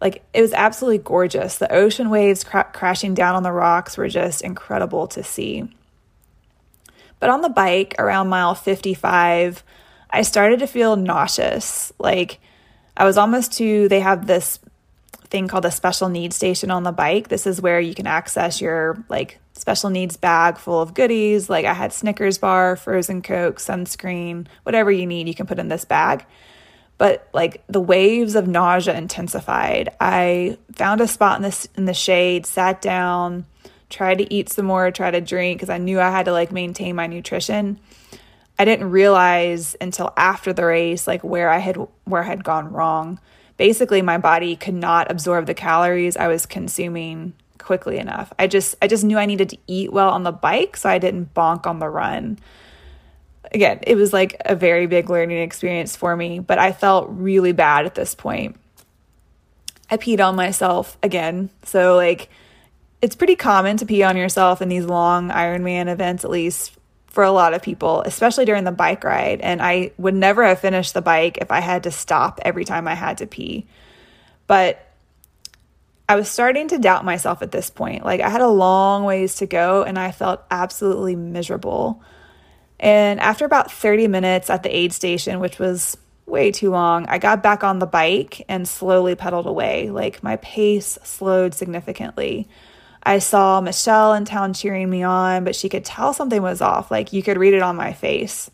like 0.00 0.24
it 0.32 0.40
was 0.40 0.52
absolutely 0.52 0.98
gorgeous. 0.98 1.58
The 1.58 1.72
ocean 1.72 2.10
waves 2.10 2.42
cra- 2.42 2.70
crashing 2.72 3.14
down 3.14 3.34
on 3.34 3.42
the 3.42 3.52
rocks 3.52 3.96
were 3.96 4.08
just 4.08 4.42
incredible 4.42 5.06
to 5.08 5.22
see. 5.22 5.68
But 7.18 7.28
on 7.28 7.42
the 7.42 7.50
bike 7.50 7.94
around 7.98 8.28
mile 8.28 8.54
55, 8.54 9.62
I 10.10 10.22
started 10.22 10.60
to 10.60 10.66
feel 10.66 10.96
nauseous. 10.96 11.92
Like 11.98 12.40
I 12.96 13.04
was 13.04 13.18
almost 13.18 13.52
to, 13.58 13.88
they 13.88 14.00
have 14.00 14.26
this 14.26 14.58
thing 15.30 15.48
called 15.48 15.64
a 15.64 15.70
special 15.70 16.08
needs 16.08 16.36
station 16.36 16.70
on 16.70 16.82
the 16.82 16.92
bike. 16.92 17.28
This 17.28 17.46
is 17.46 17.60
where 17.60 17.80
you 17.80 17.94
can 17.94 18.06
access 18.06 18.60
your 18.60 19.02
like 19.08 19.38
special 19.54 19.90
needs 19.90 20.16
bag 20.16 20.58
full 20.58 20.80
of 20.80 20.94
goodies. 20.94 21.48
Like 21.48 21.66
I 21.66 21.74
had 21.74 21.92
Snickers 21.92 22.38
bar, 22.38 22.76
frozen 22.76 23.22
Coke, 23.22 23.58
sunscreen, 23.58 24.46
whatever 24.64 24.90
you 24.90 25.06
need, 25.06 25.28
you 25.28 25.34
can 25.34 25.46
put 25.46 25.58
in 25.58 25.68
this 25.68 25.84
bag 25.84 26.26
but 27.00 27.26
like 27.32 27.64
the 27.66 27.80
waves 27.80 28.34
of 28.34 28.46
nausea 28.46 28.94
intensified. 28.94 29.88
I 29.98 30.58
found 30.74 31.00
a 31.00 31.08
spot 31.08 31.38
in 31.38 31.42
this 31.42 31.66
in 31.74 31.86
the 31.86 31.94
shade, 31.94 32.44
sat 32.44 32.82
down, 32.82 33.46
tried 33.88 34.18
to 34.18 34.30
eat 34.30 34.50
some 34.50 34.66
more, 34.66 34.90
tried 34.90 35.12
to 35.12 35.22
drink 35.22 35.58
because 35.58 35.70
I 35.70 35.78
knew 35.78 35.98
I 35.98 36.10
had 36.10 36.26
to 36.26 36.32
like 36.32 36.52
maintain 36.52 36.94
my 36.96 37.06
nutrition. 37.06 37.80
I 38.58 38.66
didn't 38.66 38.90
realize 38.90 39.74
until 39.80 40.12
after 40.14 40.52
the 40.52 40.66
race 40.66 41.06
like 41.06 41.24
where 41.24 41.48
I 41.48 41.56
had 41.56 41.78
where 42.04 42.22
I 42.22 42.26
had 42.26 42.44
gone 42.44 42.70
wrong. 42.70 43.18
Basically, 43.60 44.00
my 44.00 44.16
body 44.16 44.56
could 44.56 44.72
not 44.72 45.10
absorb 45.10 45.44
the 45.44 45.52
calories 45.52 46.16
I 46.16 46.28
was 46.28 46.46
consuming 46.46 47.34
quickly 47.58 47.98
enough. 47.98 48.32
I 48.38 48.46
just 48.46 48.74
I 48.80 48.86
just 48.86 49.04
knew 49.04 49.18
I 49.18 49.26
needed 49.26 49.50
to 49.50 49.58
eat 49.66 49.92
well 49.92 50.08
on 50.08 50.22
the 50.22 50.32
bike 50.32 50.78
so 50.78 50.88
I 50.88 50.96
didn't 50.96 51.34
bonk 51.34 51.66
on 51.66 51.78
the 51.78 51.88
run 51.90 52.38
again, 53.52 53.80
it 53.86 53.96
was 53.96 54.12
like 54.12 54.40
a 54.44 54.54
very 54.54 54.86
big 54.86 55.10
learning 55.10 55.42
experience 55.42 55.96
for 55.96 56.16
me, 56.16 56.38
but 56.38 56.58
I 56.58 56.72
felt 56.72 57.08
really 57.10 57.52
bad 57.52 57.86
at 57.86 57.94
this 57.94 58.14
point. 58.14 58.56
I 59.90 59.96
peed 59.96 60.24
on 60.24 60.36
myself 60.36 60.96
again. 61.02 61.50
So, 61.64 61.96
like, 61.96 62.28
it's 63.02 63.16
pretty 63.16 63.34
common 63.34 63.76
to 63.78 63.86
pee 63.86 64.02
on 64.02 64.16
yourself 64.16 64.62
in 64.62 64.68
these 64.68 64.84
long 64.84 65.30
Ironman 65.30 65.88
events, 65.88 66.24
at 66.24 66.30
least 66.30 66.76
for 67.10 67.24
a 67.24 67.32
lot 67.32 67.54
of 67.54 67.62
people, 67.62 68.02
especially 68.06 68.44
during 68.44 68.64
the 68.64 68.72
bike 68.72 69.04
ride. 69.04 69.40
And 69.40 69.60
I 69.60 69.92
would 69.98 70.14
never 70.14 70.44
have 70.44 70.60
finished 70.60 70.94
the 70.94 71.02
bike 71.02 71.38
if 71.38 71.50
I 71.50 71.60
had 71.60 71.82
to 71.82 71.90
stop 71.90 72.40
every 72.42 72.64
time 72.64 72.88
I 72.88 72.94
had 72.94 73.18
to 73.18 73.26
pee. 73.26 73.66
But 74.46 74.86
I 76.08 76.16
was 76.16 76.28
starting 76.28 76.68
to 76.68 76.78
doubt 76.78 77.04
myself 77.04 77.42
at 77.42 77.52
this 77.52 77.70
point. 77.70 78.04
Like, 78.04 78.20
I 78.20 78.28
had 78.30 78.40
a 78.40 78.48
long 78.48 79.04
ways 79.04 79.36
to 79.36 79.46
go, 79.46 79.84
and 79.84 79.98
I 79.98 80.10
felt 80.10 80.42
absolutely 80.50 81.14
miserable. 81.14 82.02
And 82.80 83.20
after 83.20 83.44
about 83.44 83.70
30 83.70 84.08
minutes 84.08 84.50
at 84.50 84.62
the 84.62 84.74
aid 84.74 84.92
station, 84.92 85.38
which 85.38 85.58
was 85.58 85.96
way 86.26 86.50
too 86.50 86.70
long, 86.70 87.06
I 87.06 87.18
got 87.18 87.42
back 87.42 87.62
on 87.62 87.78
the 87.78 87.86
bike 87.86 88.44
and 88.48 88.66
slowly 88.66 89.14
pedaled 89.14 89.46
away. 89.46 89.90
Like 89.90 90.22
my 90.22 90.36
pace 90.36 90.98
slowed 91.04 91.54
significantly. 91.54 92.48
I 93.02 93.18
saw 93.18 93.60
Michelle 93.60 94.14
in 94.14 94.24
town 94.24 94.52
cheering 94.52 94.90
me 94.90 95.02
on, 95.02 95.44
but 95.44 95.56
she 95.56 95.68
could 95.68 95.84
tell 95.84 96.12
something 96.12 96.42
was 96.42 96.60
off. 96.60 96.90
Like 96.90 97.12
you 97.12 97.22
could 97.22 97.38
read 97.38 97.54
it 97.54 97.62
on 97.62 97.76
my 97.76 97.92
face. 97.92 98.50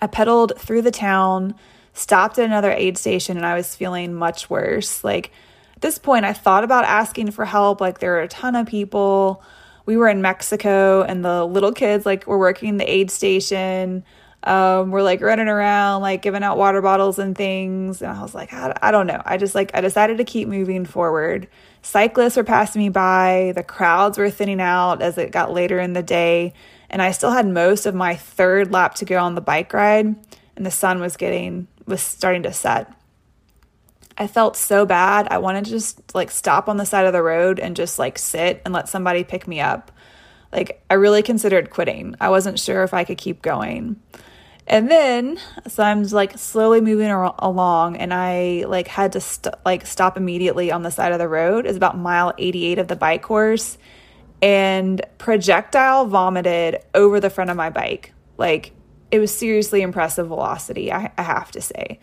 I 0.00 0.06
pedaled 0.06 0.52
through 0.58 0.82
the 0.82 0.90
town, 0.90 1.54
stopped 1.92 2.38
at 2.38 2.44
another 2.44 2.72
aid 2.72 2.98
station, 2.98 3.36
and 3.36 3.46
I 3.46 3.54
was 3.54 3.74
feeling 3.74 4.14
much 4.14 4.50
worse. 4.50 5.04
Like 5.04 5.32
at 5.76 5.82
this 5.82 5.98
point, 5.98 6.24
I 6.24 6.32
thought 6.32 6.64
about 6.64 6.84
asking 6.84 7.30
for 7.30 7.44
help. 7.44 7.80
Like 7.80 8.00
there 8.00 8.12
were 8.12 8.20
a 8.20 8.28
ton 8.28 8.56
of 8.56 8.66
people 8.66 9.42
we 9.86 9.96
were 9.96 10.08
in 10.08 10.20
Mexico 10.20 11.02
and 11.02 11.24
the 11.24 11.46
little 11.46 11.72
kids 11.72 12.04
like 12.04 12.26
were 12.26 12.38
working 12.38 12.76
the 12.76 12.92
aid 12.92 13.10
station. 13.10 14.04
Um, 14.44 14.92
we're 14.92 15.02
like 15.02 15.20
running 15.20 15.48
around, 15.48 16.02
like 16.02 16.22
giving 16.22 16.42
out 16.42 16.56
water 16.56 16.80
bottles 16.80 17.18
and 17.18 17.36
things. 17.36 18.02
And 18.02 18.10
I 18.10 18.22
was 18.22 18.34
like, 18.34 18.52
I, 18.52 18.76
I 18.80 18.90
don't 18.90 19.06
know. 19.06 19.20
I 19.24 19.36
just 19.36 19.54
like, 19.54 19.72
I 19.74 19.80
decided 19.80 20.18
to 20.18 20.24
keep 20.24 20.48
moving 20.48 20.84
forward. 20.84 21.48
Cyclists 21.82 22.36
were 22.36 22.44
passing 22.44 22.82
me 22.82 22.88
by. 22.88 23.52
The 23.54 23.64
crowds 23.64 24.16
were 24.16 24.30
thinning 24.30 24.60
out 24.60 25.02
as 25.02 25.18
it 25.18 25.32
got 25.32 25.52
later 25.52 25.78
in 25.78 25.92
the 25.92 26.02
day. 26.02 26.54
And 26.88 27.02
I 27.02 27.10
still 27.10 27.32
had 27.32 27.46
most 27.46 27.84
of 27.84 27.94
my 27.94 28.14
third 28.14 28.72
lap 28.72 28.94
to 28.96 29.04
go 29.04 29.18
on 29.18 29.34
the 29.34 29.40
bike 29.40 29.72
ride. 29.72 30.14
And 30.56 30.66
the 30.66 30.70
sun 30.70 31.00
was 31.00 31.16
getting, 31.16 31.66
was 31.86 32.00
starting 32.00 32.44
to 32.44 32.52
set. 32.52 32.92
I 34.16 34.26
felt 34.26 34.56
so 34.56 34.84
bad. 34.84 35.28
I 35.30 35.38
wanted 35.38 35.64
to 35.66 35.70
just 35.70 36.14
like 36.14 36.30
stop 36.30 36.68
on 36.68 36.76
the 36.76 36.84
side 36.84 37.06
of 37.06 37.12
the 37.12 37.22
road 37.22 37.60
and 37.60 37.76
just 37.76 37.98
like 37.98 38.18
sit 38.18 38.62
and 38.64 38.74
let 38.74 38.88
somebody 38.88 39.22
pick 39.22 39.46
me 39.46 39.60
up. 39.60 39.92
Like 40.52 40.82
I 40.88 40.94
really 40.94 41.22
considered 41.22 41.70
quitting. 41.70 42.14
I 42.20 42.30
wasn't 42.30 42.58
sure 42.58 42.82
if 42.82 42.94
I 42.94 43.04
could 43.04 43.18
keep 43.18 43.42
going. 43.42 44.00
And 44.66 44.90
then 44.90 45.38
so 45.66 45.82
I'm 45.82 46.02
like 46.04 46.36
slowly 46.36 46.80
moving 46.80 47.08
ar- 47.08 47.34
along 47.38 47.96
and 47.96 48.12
I 48.12 48.64
like 48.66 48.88
had 48.88 49.12
to 49.12 49.20
st- 49.20 49.54
like 49.64 49.86
stop 49.86 50.16
immediately 50.16 50.70
on 50.70 50.82
the 50.82 50.90
side 50.90 51.12
of 51.12 51.18
the 51.18 51.28
road. 51.28 51.66
It's 51.66 51.76
about 51.76 51.96
mile 51.96 52.34
88 52.38 52.78
of 52.78 52.88
the 52.88 52.96
bike 52.96 53.22
course 53.22 53.78
and 54.42 55.00
projectile 55.18 56.06
vomited 56.06 56.80
over 56.94 57.18
the 57.18 57.30
front 57.30 57.50
of 57.50 57.56
my 57.56 57.70
bike. 57.70 58.12
Like 58.36 58.72
it 59.10 59.20
was 59.20 59.36
seriously 59.36 59.80
impressive 59.80 60.28
velocity, 60.28 60.92
I, 60.92 61.12
I 61.16 61.22
have 61.22 61.50
to 61.52 61.62
say 61.62 61.98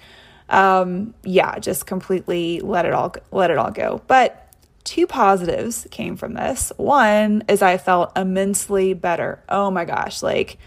um, 0.50 1.14
yeah, 1.24 1.58
just 1.60 1.86
completely 1.86 2.60
let 2.62 2.86
it 2.86 2.94
all 2.94 3.16
let 3.32 3.52
it 3.52 3.58
all 3.58 3.72
go. 3.72 4.02
But 4.08 4.45
two 4.86 5.08
positives 5.08 5.86
came 5.92 6.16
from 6.16 6.36
this. 6.36 6.72
One 6.78 7.44
is 7.50 7.62
I 7.62 7.78
felt 7.78 8.18
immensely 8.18 8.94
better. 8.94 9.44
Oh 9.50 9.70
my 9.70 9.84
gosh, 9.84 10.24
like 10.24 10.58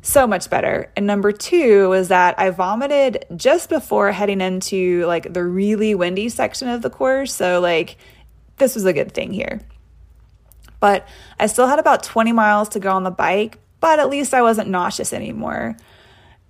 so 0.00 0.26
much 0.26 0.48
better. 0.48 0.90
And 0.96 1.06
number 1.06 1.32
two 1.32 1.90
was 1.90 2.08
that 2.08 2.38
I 2.38 2.50
vomited 2.50 3.26
just 3.36 3.68
before 3.68 4.12
heading 4.12 4.40
into 4.40 5.04
like 5.06 5.32
the 5.34 5.44
really 5.44 5.94
windy 5.94 6.28
section 6.30 6.68
of 6.68 6.82
the 6.82 6.88
course. 6.88 7.34
So 7.34 7.60
like 7.60 7.98
this 8.56 8.74
was 8.74 8.86
a 8.86 8.92
good 8.92 9.12
thing 9.12 9.32
here. 9.32 9.60
But 10.80 11.06
I 11.38 11.48
still 11.48 11.66
had 11.66 11.80
about 11.80 12.04
20 12.04 12.32
miles 12.32 12.68
to 12.70 12.80
go 12.80 12.92
on 12.92 13.02
the 13.02 13.10
bike, 13.10 13.58
but 13.80 13.98
at 13.98 14.08
least 14.08 14.32
I 14.32 14.42
wasn't 14.42 14.70
nauseous 14.70 15.12
anymore. 15.12 15.76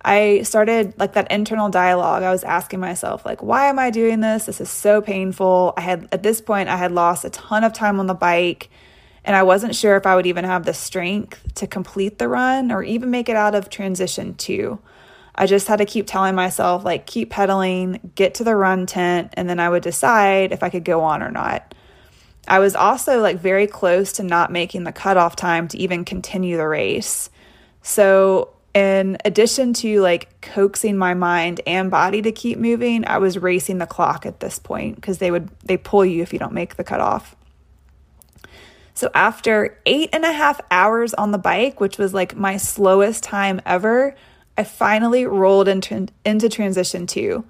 I 0.01 0.43
started 0.43 0.97
like 0.97 1.13
that 1.13 1.31
internal 1.31 1.69
dialogue. 1.69 2.23
I 2.23 2.31
was 2.31 2.43
asking 2.43 2.79
myself, 2.79 3.25
like, 3.25 3.43
why 3.43 3.65
am 3.65 3.77
I 3.79 3.89
doing 3.89 4.21
this? 4.21 4.45
This 4.45 4.61
is 4.61 4.69
so 4.69 5.01
painful. 5.01 5.73
I 5.75 5.81
had, 5.81 6.07
at 6.11 6.23
this 6.23 6.39
point, 6.39 6.69
I 6.69 6.77
had 6.77 6.91
lost 6.91 7.25
a 7.25 7.29
ton 7.29 7.63
of 7.63 7.73
time 7.73 7.99
on 7.99 8.07
the 8.07 8.13
bike 8.13 8.69
and 9.25 9.35
I 9.35 9.43
wasn't 9.43 9.75
sure 9.75 9.97
if 9.97 10.05
I 10.05 10.15
would 10.15 10.25
even 10.25 10.45
have 10.45 10.65
the 10.65 10.73
strength 10.73 11.53
to 11.55 11.67
complete 11.67 12.17
the 12.17 12.29
run 12.29 12.71
or 12.71 12.81
even 12.81 13.11
make 13.11 13.27
it 13.27 13.35
out 13.35 13.55
of 13.55 13.69
transition 13.69 14.35
two. 14.35 14.79
I 15.35 15.45
just 15.45 15.67
had 15.67 15.77
to 15.77 15.85
keep 15.85 16.07
telling 16.07 16.35
myself, 16.35 16.83
like, 16.83 17.05
keep 17.05 17.29
pedaling, 17.29 18.11
get 18.15 18.33
to 18.35 18.43
the 18.43 18.55
run 18.55 18.85
tent, 18.85 19.33
and 19.35 19.49
then 19.49 19.59
I 19.59 19.69
would 19.69 19.83
decide 19.83 20.51
if 20.51 20.63
I 20.63 20.69
could 20.69 20.83
go 20.83 21.01
on 21.01 21.21
or 21.21 21.31
not. 21.31 21.73
I 22.47 22.59
was 22.59 22.75
also 22.75 23.21
like 23.21 23.39
very 23.39 23.67
close 23.67 24.13
to 24.13 24.23
not 24.23 24.51
making 24.51 24.83
the 24.83 24.91
cutoff 24.91 25.35
time 25.35 25.67
to 25.69 25.77
even 25.77 26.03
continue 26.03 26.57
the 26.57 26.67
race. 26.67 27.29
So 27.83 28.49
in 28.73 29.17
addition 29.25 29.73
to 29.73 30.01
like 30.01 30.41
coaxing 30.41 30.97
my 30.97 31.13
mind 31.13 31.61
and 31.65 31.89
body 31.89 32.21
to 32.21 32.31
keep 32.31 32.57
moving, 32.57 33.05
I 33.07 33.17
was 33.17 33.37
racing 33.37 33.79
the 33.79 33.87
clock 33.87 34.25
at 34.25 34.39
this 34.39 34.59
point 34.59 34.95
because 34.95 35.17
they 35.17 35.31
would 35.31 35.49
they 35.63 35.77
pull 35.77 36.05
you 36.05 36.21
if 36.21 36.33
you 36.33 36.39
don't 36.39 36.53
make 36.53 36.75
the 36.75 36.83
cutoff. 36.83 37.35
So 38.93 39.09
after 39.15 39.79
eight 39.85 40.09
and 40.11 40.25
a 40.25 40.31
half 40.31 40.59
hours 40.69 41.13
on 41.13 41.31
the 41.31 41.37
bike, 41.37 41.79
which 41.79 41.97
was 41.97 42.13
like 42.13 42.35
my 42.35 42.57
slowest 42.57 43.23
time 43.23 43.61
ever, 43.65 44.13
I 44.57 44.65
finally 44.65 45.25
rolled 45.25 45.67
into 45.67 46.07
into 46.25 46.49
transition 46.49 47.07
two. 47.07 47.45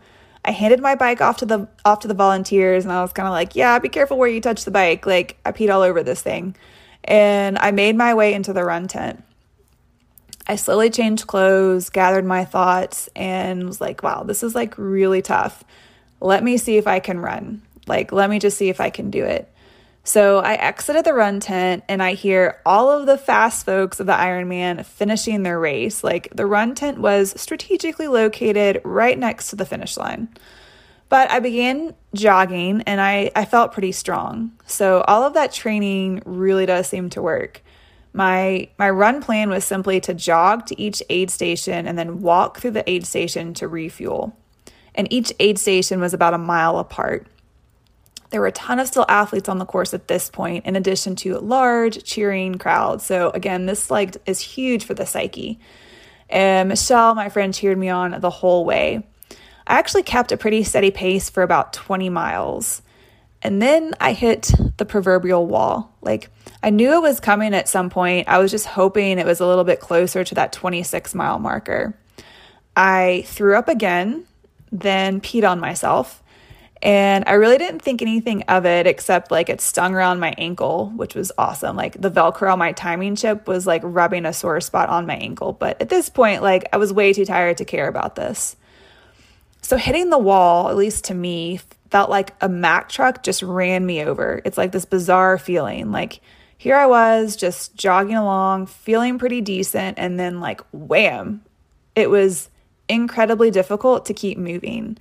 I 0.45 0.51
handed 0.51 0.79
my 0.79 0.95
bike 0.95 1.21
off 1.21 1.37
to 1.37 1.45
the 1.45 1.67
off 1.83 1.99
to 2.01 2.07
the 2.07 2.13
volunteers 2.13 2.85
and 2.85 2.93
I 2.93 3.01
was 3.01 3.11
kind 3.11 3.27
of 3.27 3.33
like, 3.33 3.55
"Yeah, 3.55 3.77
be 3.79 3.89
careful 3.89 4.17
where 4.17 4.29
you 4.29 4.39
touch 4.39 4.63
the 4.63 4.71
bike." 4.71 5.05
Like 5.05 5.37
I 5.43 5.51
peed 5.51 5.73
all 5.73 5.81
over 5.81 6.01
this 6.01 6.21
thing. 6.21 6.55
And 7.03 7.57
I 7.57 7.71
made 7.71 7.95
my 7.95 8.13
way 8.13 8.33
into 8.33 8.53
the 8.53 8.63
run 8.63 8.87
tent. 8.87 9.23
I 10.49 10.55
slowly 10.55 10.89
changed 10.89 11.27
clothes, 11.27 11.91
gathered 11.91 12.25
my 12.25 12.43
thoughts, 12.43 13.07
and 13.15 13.67
was 13.67 13.79
like, 13.79 14.01
wow, 14.01 14.23
this 14.23 14.41
is 14.41 14.55
like 14.55 14.73
really 14.79 15.21
tough. 15.21 15.63
Let 16.19 16.43
me 16.43 16.57
see 16.57 16.77
if 16.77 16.87
I 16.87 16.99
can 16.99 17.19
run. 17.19 17.61
Like, 17.85 18.11
let 18.11 18.31
me 18.31 18.39
just 18.39 18.57
see 18.57 18.69
if 18.69 18.81
I 18.81 18.89
can 18.89 19.11
do 19.11 19.23
it. 19.23 19.47
So 20.03 20.39
I 20.39 20.55
exited 20.55 21.05
the 21.05 21.13
run 21.13 21.39
tent 21.39 21.83
and 21.87 22.01
I 22.01 22.13
hear 22.15 22.61
all 22.65 22.89
of 22.89 23.05
the 23.05 23.17
fast 23.17 23.63
folks 23.63 23.99
of 23.99 24.07
the 24.07 24.13
Ironman 24.13 24.83
finishing 24.83 25.43
their 25.43 25.59
race. 25.59 26.03
Like, 26.03 26.35
the 26.35 26.47
run 26.47 26.73
tent 26.73 26.97
was 26.97 27.39
strategically 27.39 28.07
located 28.07 28.81
right 28.83 29.19
next 29.19 29.51
to 29.51 29.55
the 29.55 29.65
finish 29.65 29.97
line. 29.97 30.29
But 31.09 31.29
I 31.29 31.41
began 31.41 31.93
jogging 32.15 32.81
and 32.87 32.99
I, 32.99 33.29
I 33.35 33.45
felt 33.45 33.71
pretty 33.71 33.91
strong. 33.91 34.51
So 34.65 35.01
all 35.07 35.23
of 35.23 35.35
that 35.35 35.53
training 35.53 36.23
really 36.25 36.65
does 36.65 36.87
seem 36.87 37.11
to 37.11 37.21
work. 37.21 37.61
My 38.13 38.69
my 38.77 38.89
run 38.89 39.21
plan 39.21 39.49
was 39.49 39.63
simply 39.63 39.99
to 40.01 40.13
jog 40.13 40.65
to 40.67 40.81
each 40.81 41.03
aid 41.09 41.29
station 41.29 41.87
and 41.87 41.97
then 41.97 42.21
walk 42.21 42.59
through 42.59 42.71
the 42.71 42.89
aid 42.89 43.05
station 43.05 43.53
to 43.55 43.67
refuel. 43.67 44.35
And 44.95 45.11
each 45.13 45.31
aid 45.39 45.59
station 45.59 45.99
was 45.99 46.13
about 46.13 46.33
a 46.33 46.39
mile 46.39 46.79
apart. 46.79 47.27
There 48.31 48.41
were 48.41 48.47
a 48.47 48.51
ton 48.51 48.79
of 48.79 48.87
still 48.87 49.05
athletes 49.09 49.49
on 49.49 49.57
the 49.57 49.65
course 49.65 49.93
at 49.93 50.07
this 50.07 50.29
point, 50.29 50.65
in 50.65 50.75
addition 50.75 51.15
to 51.17 51.37
a 51.37 51.39
large 51.39 52.03
cheering 52.03 52.57
crowd. 52.57 53.01
So 53.01 53.31
again, 53.31 53.65
this 53.65 53.89
like 53.89 54.17
is 54.25 54.39
huge 54.39 54.83
for 54.83 54.93
the 54.93 55.05
psyche. 55.05 55.59
And 56.29 56.69
Michelle, 56.69 57.15
my 57.15 57.29
friend, 57.29 57.53
cheered 57.53 57.77
me 57.77 57.89
on 57.89 58.19
the 58.21 58.29
whole 58.29 58.65
way. 58.65 59.03
I 59.65 59.77
actually 59.77 60.03
kept 60.03 60.31
a 60.31 60.37
pretty 60.37 60.63
steady 60.63 60.91
pace 60.91 61.29
for 61.29 61.43
about 61.43 61.73
20 61.73 62.09
miles. 62.09 62.81
And 63.41 63.61
then 63.61 63.93
I 63.99 64.13
hit 64.13 64.51
the 64.77 64.85
proverbial 64.85 65.45
wall. 65.47 65.95
Like 66.01 66.29
I 66.61 66.69
knew 66.69 66.93
it 66.93 67.01
was 67.01 67.19
coming 67.19 67.53
at 67.53 67.69
some 67.69 67.89
point. 67.89 68.27
I 68.27 68.39
was 68.39 68.51
just 68.51 68.65
hoping 68.65 69.17
it 69.17 69.25
was 69.25 69.39
a 69.39 69.45
little 69.45 69.63
bit 69.63 69.79
closer 69.79 70.23
to 70.23 70.35
that 70.35 70.51
26 70.51 71.15
mile 71.15 71.39
marker. 71.39 71.97
I 72.75 73.23
threw 73.27 73.57
up 73.57 73.67
again, 73.67 74.25
then 74.71 75.21
peed 75.21 75.49
on 75.49 75.59
myself. 75.59 76.21
And 76.81 77.25
I 77.27 77.33
really 77.33 77.57
didn't 77.57 77.81
think 77.81 78.01
anything 78.01 78.43
of 78.43 78.65
it 78.65 78.87
except 78.87 79.31
like 79.31 79.49
it 79.49 79.59
stung 79.59 79.93
around 79.93 80.19
my 80.19 80.33
ankle, 80.37 80.91
which 80.95 81.13
was 81.13 81.31
awesome. 81.37 81.75
Like 81.75 81.99
the 81.99 82.11
Velcro 82.11 82.53
on 82.53 82.59
my 82.59 82.71
timing 82.71 83.15
chip 83.15 83.47
was 83.47 83.67
like 83.67 83.81
rubbing 83.83 84.25
a 84.25 84.31
sore 84.31 84.61
spot 84.61 84.87
on 84.87 85.05
my 85.05 85.15
ankle. 85.15 85.51
But 85.51 85.81
at 85.81 85.89
this 85.89 86.07
point, 86.07 86.41
like 86.41 86.69
I 86.71 86.77
was 86.77 86.93
way 86.93 87.11
too 87.11 87.25
tired 87.25 87.57
to 87.57 87.65
care 87.65 87.89
about 87.89 88.15
this. 88.15 88.55
So 89.61 89.77
hitting 89.77 90.09
the 90.09 90.17
wall, 90.17 90.69
at 90.69 90.77
least 90.77 91.05
to 91.05 91.13
me, 91.13 91.59
felt 91.89 92.09
like 92.09 92.35
a 92.41 92.49
Mack 92.49 92.89
truck 92.89 93.23
just 93.23 93.41
ran 93.41 93.85
me 93.85 94.03
over. 94.03 94.41
It's 94.45 94.57
like 94.57 94.71
this 94.71 94.85
bizarre 94.85 95.37
feeling. 95.37 95.91
Like 95.91 96.21
here 96.57 96.75
I 96.75 96.85
was 96.87 97.35
just 97.35 97.75
jogging 97.75 98.15
along, 98.15 98.67
feeling 98.67 99.17
pretty 99.17 99.41
decent, 99.41 99.97
and 99.97 100.19
then 100.19 100.39
like 100.39 100.61
wham, 100.71 101.43
it 101.95 102.09
was 102.09 102.49
incredibly 102.87 103.51
difficult 103.51 104.05
to 104.05 104.13
keep 104.13 104.37
moving. 104.37 104.97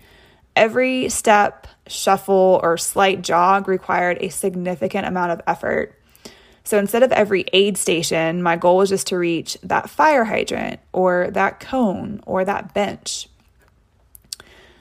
Every 0.55 1.09
step, 1.09 1.67
shuffle, 1.87 2.61
or 2.63 2.77
slight 2.77 3.23
jog 3.23 3.69
required 3.69 4.19
a 4.21 4.29
significant 4.29 5.07
amount 5.07 5.33
of 5.33 5.41
effort. 5.47 5.95
So 6.65 6.79
instead 6.79 7.03
of 7.03 7.13
every 7.13 7.45
aid 7.53 7.79
station, 7.79 8.43
my 8.43 8.57
goal 8.57 8.77
was 8.77 8.91
just 8.91 9.07
to 9.09 9.19
reach 9.19 9.57
that 9.63 9.89
fire 9.89 10.25
hydrant 10.25 10.81
or 10.93 11.31
that 11.31 11.61
cone 11.61 12.21
or 12.27 12.45
that 12.45 12.75
bench. 12.75 13.29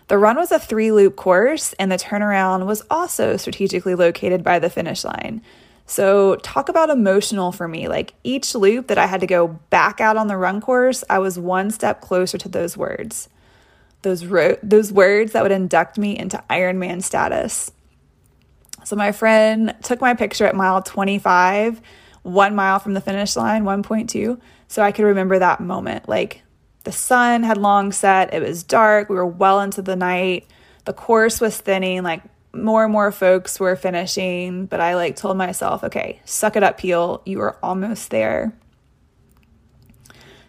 The 0.07 0.17
run 0.17 0.37
was 0.37 0.51
a 0.51 0.59
three 0.59 0.91
loop 0.91 1.15
course, 1.15 1.73
and 1.73 1.91
the 1.91 1.97
turnaround 1.97 2.65
was 2.65 2.81
also 2.89 3.35
strategically 3.35 3.93
located 3.93 4.43
by 4.43 4.59
the 4.59 4.69
finish 4.69 5.03
line. 5.03 5.41
So, 5.85 6.35
talk 6.37 6.69
about 6.69 6.89
emotional 6.89 7.51
for 7.51 7.67
me. 7.67 7.87
Like 7.87 8.13
each 8.23 8.55
loop 8.55 8.87
that 8.87 8.97
I 8.97 9.05
had 9.05 9.21
to 9.21 9.27
go 9.27 9.47
back 9.69 10.01
out 10.01 10.17
on 10.17 10.27
the 10.27 10.37
run 10.37 10.59
course, 10.61 11.03
I 11.09 11.19
was 11.19 11.39
one 11.39 11.71
step 11.71 12.01
closer 12.01 12.37
to 12.37 12.49
those 12.49 12.75
words. 12.77 13.29
Those, 14.01 14.25
ro- 14.25 14.57
those 14.61 14.91
words 14.91 15.31
that 15.31 15.43
would 15.43 15.51
induct 15.51 15.97
me 15.97 16.17
into 16.17 16.43
Ironman 16.49 17.01
status. 17.03 17.71
So, 18.85 18.95
my 18.95 19.11
friend 19.11 19.75
took 19.81 19.99
my 19.99 20.13
picture 20.13 20.45
at 20.45 20.55
mile 20.55 20.81
25, 20.81 21.81
one 22.23 22.55
mile 22.55 22.79
from 22.79 22.93
the 22.93 23.01
finish 23.01 23.35
line, 23.35 23.63
1.2, 23.63 24.39
so 24.67 24.81
I 24.81 24.91
could 24.91 25.05
remember 25.05 25.39
that 25.39 25.61
moment. 25.61 26.07
Like 26.07 26.43
the 26.87 26.93
sun 26.93 27.43
had 27.43 27.57
long 27.57 27.91
set, 27.91 28.33
it 28.33 28.41
was 28.41 28.63
dark, 28.63 29.09
we 29.09 29.17
were 29.17 29.27
well 29.27 29.59
into 29.59 29.81
the 29.81 29.97
night, 29.97 30.47
the 30.85 30.93
course 30.93 31.41
was 31.41 31.57
thinning, 31.57 32.01
like 32.01 32.23
more 32.53 32.85
and 32.85 32.93
more 32.93 33.11
folks 33.11 33.59
were 33.59 33.75
finishing, 33.75 34.67
but 34.67 34.79
I 34.79 34.95
like 34.95 35.17
told 35.17 35.35
myself, 35.35 35.83
okay, 35.83 36.21
suck 36.23 36.55
it 36.55 36.63
up, 36.63 36.77
Peel, 36.77 37.21
you 37.25 37.41
are 37.41 37.57
almost 37.61 38.09
there. 38.09 38.53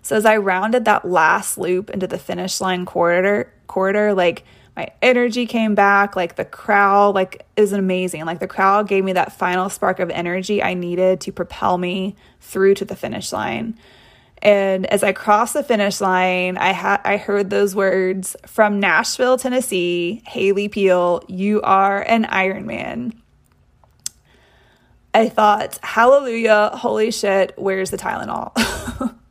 So 0.03 0.15
as 0.15 0.25
I 0.25 0.37
rounded 0.37 0.85
that 0.85 1.05
last 1.05 1.59
loop 1.59 1.91
into 1.91 2.07
the 2.07 2.19
finish 2.19 2.61
line 2.61 2.87
corridor, 2.87 3.53
corridor, 3.67 4.15
like 4.15 4.45
my 4.77 4.93
energy 5.03 5.45
came 5.45 5.75
back, 5.75 6.15
like 6.15 6.37
the 6.37 6.45
crowd 6.45 7.17
like 7.17 7.49
is 7.57 7.73
amazing. 7.73 8.27
Like 8.27 8.39
the 8.39 8.47
crowd 8.47 8.87
gave 8.87 9.03
me 9.03 9.15
that 9.15 9.33
final 9.33 9.69
spark 9.71 9.99
of 9.99 10.09
energy 10.11 10.63
I 10.63 10.75
needed 10.75 11.21
to 11.23 11.33
propel 11.33 11.79
me 11.79 12.15
through 12.41 12.77
to 12.77 12.85
the 12.85 12.95
finish 12.95 13.33
line. 13.33 13.77
And 14.41 14.87
as 14.87 15.03
I 15.03 15.13
crossed 15.13 15.55
the 15.55 15.63
finish 15.63 16.01
line, 16.01 16.57
I 16.57 16.73
had 16.73 17.01
I 17.05 17.17
heard 17.17 17.51
those 17.51 17.75
words 17.75 18.37
from 18.47 18.81
Nashville, 18.81 19.37
Tennessee, 19.37 20.23
Haley 20.27 20.69
Peel, 20.69 21.23
you 21.29 21.61
are 21.63 22.03
an 22.03 22.25
Iron 22.27 22.67
Man. 22.67 23.21
I 25.15 25.29
thought, 25.29 25.79
hallelujah, 25.83 26.71
holy 26.75 27.11
shit, 27.11 27.55
where's 27.57 27.91
the 27.91 27.97
Tylenol? 27.97 28.53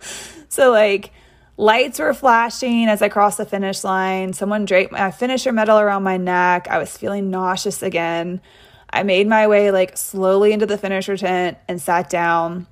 so 0.49 0.71
like 0.71 1.11
lights 1.55 1.99
were 1.99 2.13
flashing 2.13 2.87
as 2.87 3.01
I 3.01 3.09
crossed 3.09 3.37
the 3.37 3.45
finish 3.45 3.83
line. 3.83 4.33
Someone 4.33 4.65
draped 4.65 4.91
my 4.91 5.11
finisher 5.11 5.53
medal 5.53 5.79
around 5.79 6.03
my 6.03 6.17
neck. 6.17 6.67
I 6.69 6.77
was 6.77 6.97
feeling 6.97 7.29
nauseous 7.29 7.81
again. 7.81 8.41
I 8.89 9.03
made 9.03 9.27
my 9.27 9.47
way 9.47 9.71
like 9.71 9.97
slowly 9.97 10.51
into 10.51 10.65
the 10.65 10.77
finisher 10.77 11.15
tent 11.15 11.57
and 11.67 11.81
sat 11.81 12.09
down. 12.09 12.67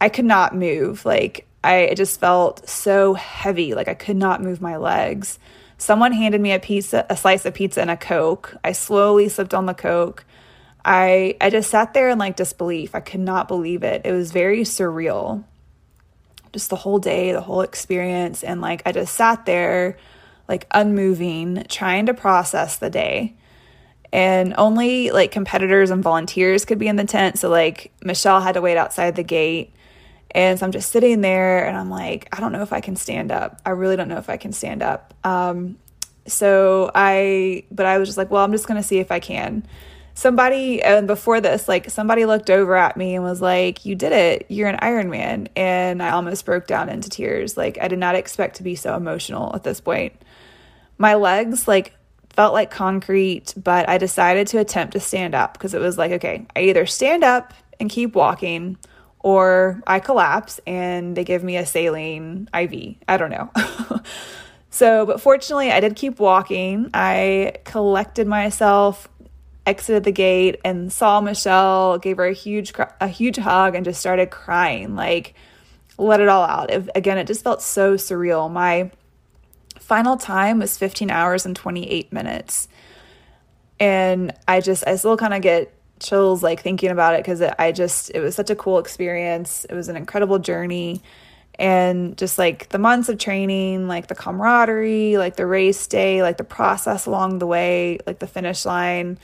I 0.00 0.08
could 0.08 0.24
not 0.24 0.54
move. 0.54 1.04
Like 1.04 1.47
I 1.62 1.94
just 1.94 2.20
felt 2.20 2.68
so 2.68 3.14
heavy, 3.14 3.74
like 3.74 3.88
I 3.88 3.94
could 3.94 4.16
not 4.16 4.42
move 4.42 4.60
my 4.60 4.76
legs. 4.76 5.38
Someone 5.76 6.12
handed 6.12 6.40
me 6.40 6.52
a 6.52 6.58
pizza, 6.58 7.06
a 7.08 7.16
slice 7.16 7.44
of 7.46 7.54
pizza 7.54 7.80
and 7.80 7.90
a 7.90 7.96
Coke. 7.96 8.56
I 8.64 8.72
slowly 8.72 9.28
slipped 9.28 9.54
on 9.54 9.66
the 9.66 9.74
Coke. 9.74 10.24
I 10.84 11.36
I 11.40 11.50
just 11.50 11.70
sat 11.70 11.94
there 11.94 12.08
in 12.08 12.18
like 12.18 12.36
disbelief. 12.36 12.94
I 12.94 13.00
could 13.00 13.20
not 13.20 13.48
believe 13.48 13.82
it. 13.82 14.02
It 14.04 14.12
was 14.12 14.32
very 14.32 14.60
surreal. 14.60 15.44
Just 16.52 16.70
the 16.70 16.76
whole 16.76 16.98
day, 16.98 17.32
the 17.32 17.40
whole 17.40 17.60
experience 17.60 18.42
and 18.42 18.60
like 18.60 18.82
I 18.86 18.92
just 18.92 19.14
sat 19.14 19.44
there 19.46 19.98
like 20.48 20.66
unmoving, 20.70 21.64
trying 21.68 22.06
to 22.06 22.14
process 22.14 22.78
the 22.78 22.90
day. 22.90 23.34
And 24.10 24.54
only 24.56 25.10
like 25.10 25.30
competitors 25.30 25.90
and 25.90 26.02
volunteers 26.02 26.64
could 26.64 26.78
be 26.78 26.88
in 26.88 26.96
the 26.96 27.04
tent. 27.04 27.38
So 27.38 27.50
like 27.50 27.92
Michelle 28.02 28.40
had 28.40 28.54
to 28.54 28.62
wait 28.62 28.78
outside 28.78 29.16
the 29.16 29.22
gate 29.22 29.74
and 30.30 30.58
so 30.58 30.66
I'm 30.66 30.72
just 30.72 30.90
sitting 30.92 31.20
there 31.20 31.66
and 31.66 31.76
I'm 31.76 31.90
like, 31.90 32.28
I 32.36 32.40
don't 32.40 32.52
know 32.52 32.62
if 32.62 32.72
I 32.72 32.80
can 32.80 32.96
stand 32.96 33.32
up. 33.32 33.60
I 33.64 33.70
really 33.70 33.96
don't 33.96 34.08
know 34.08 34.18
if 34.18 34.28
I 34.28 34.36
can 34.36 34.52
stand 34.52 34.82
up. 34.82 35.14
Um, 35.24 35.78
so 36.26 36.90
I, 36.94 37.64
but 37.70 37.86
I 37.86 37.98
was 37.98 38.08
just 38.08 38.18
like, 38.18 38.30
well, 38.30 38.44
I'm 38.44 38.52
just 38.52 38.66
going 38.66 38.80
to 38.80 38.86
see 38.86 38.98
if 38.98 39.10
I 39.10 39.20
can. 39.20 39.66
somebody 40.14 40.82
and 40.82 41.06
before 41.06 41.40
this 41.40 41.68
like 41.68 41.88
somebody 41.90 42.24
looked 42.26 42.50
over 42.50 42.74
at 42.76 42.96
me 42.96 43.14
and 43.14 43.22
was 43.22 43.40
like 43.40 43.84
you 43.86 43.94
did 43.94 44.10
it 44.10 44.44
you're 44.48 44.68
an 44.68 44.76
Iron 44.80 45.10
Man. 45.10 45.48
and 45.54 46.02
i 46.02 46.10
almost 46.10 46.44
broke 46.44 46.66
down 46.66 46.88
into 46.88 47.08
tears 47.08 47.56
like 47.56 47.78
i 47.80 47.86
did 47.86 48.00
not 48.00 48.16
expect 48.16 48.56
to 48.56 48.64
be 48.64 48.74
so 48.74 48.96
emotional 48.96 49.54
at 49.54 49.62
this 49.62 49.80
point 49.80 50.12
my 50.98 51.14
legs 51.14 51.68
like 51.68 51.94
felt 52.30 52.52
like 52.52 52.68
concrete 52.68 53.54
but 53.56 53.88
i 53.88 53.96
decided 53.96 54.48
to 54.48 54.58
attempt 54.58 54.94
to 54.94 54.98
stand 55.00 55.36
up 55.36 55.52
because 55.52 55.72
it 55.72 55.80
was 55.80 55.96
like 55.96 56.10
okay 56.10 56.44
i 56.56 56.62
either 56.62 56.84
stand 56.84 57.22
up 57.22 57.54
and 57.78 57.88
keep 57.88 58.16
walking 58.16 58.76
or 59.20 59.82
i 59.86 59.98
collapse 59.98 60.60
and 60.66 61.16
they 61.16 61.24
give 61.24 61.42
me 61.42 61.56
a 61.56 61.66
saline 61.66 62.48
iv 62.54 62.96
i 63.08 63.16
don't 63.16 63.30
know 63.30 63.50
so 64.70 65.04
but 65.06 65.20
fortunately 65.20 65.70
i 65.70 65.80
did 65.80 65.96
keep 65.96 66.18
walking 66.18 66.88
i 66.94 67.52
collected 67.64 68.26
myself 68.26 69.08
exited 69.68 70.02
the 70.02 70.12
gate 70.12 70.58
and 70.64 70.90
saw 70.90 71.20
Michelle, 71.20 71.98
gave 71.98 72.16
her 72.16 72.26
a 72.26 72.32
huge 72.32 72.72
a 73.00 73.06
huge 73.06 73.36
hug 73.36 73.74
and 73.74 73.84
just 73.84 74.00
started 74.00 74.30
crying, 74.30 74.96
like 74.96 75.34
let 75.98 76.20
it 76.20 76.28
all 76.28 76.44
out. 76.44 76.70
Again, 76.96 77.18
it 77.18 77.26
just 77.26 77.44
felt 77.44 77.60
so 77.60 77.94
surreal. 77.94 78.50
My 78.50 78.90
final 79.78 80.16
time 80.16 80.58
was 80.58 80.78
15 80.78 81.10
hours 81.10 81.44
and 81.44 81.54
28 81.54 82.12
minutes. 82.12 82.68
And 83.78 84.32
I 84.46 84.60
just 84.60 84.86
I 84.86 84.96
still 84.96 85.16
kind 85.16 85.34
of 85.34 85.42
get 85.42 85.72
chills 86.00 86.42
like 86.42 86.62
thinking 86.62 86.90
about 86.90 87.14
it 87.14 87.24
cuz 87.24 87.40
I 87.40 87.72
just 87.72 88.10
it 88.14 88.20
was 88.20 88.34
such 88.34 88.50
a 88.50 88.56
cool 88.56 88.78
experience. 88.78 89.66
It 89.68 89.74
was 89.74 89.88
an 89.88 89.96
incredible 89.96 90.38
journey 90.38 91.02
and 91.58 92.16
just 92.16 92.38
like 92.38 92.68
the 92.68 92.78
months 92.78 93.08
of 93.08 93.18
training, 93.18 93.88
like 93.88 94.06
the 94.06 94.14
camaraderie, 94.14 95.16
like 95.16 95.36
the 95.36 95.46
race 95.46 95.86
day, 95.86 96.22
like 96.22 96.36
the 96.36 96.44
process 96.44 97.06
along 97.06 97.40
the 97.40 97.46
way, 97.46 97.98
like 98.06 98.20
the 98.20 98.28
finish 98.28 98.64
line 98.64 99.18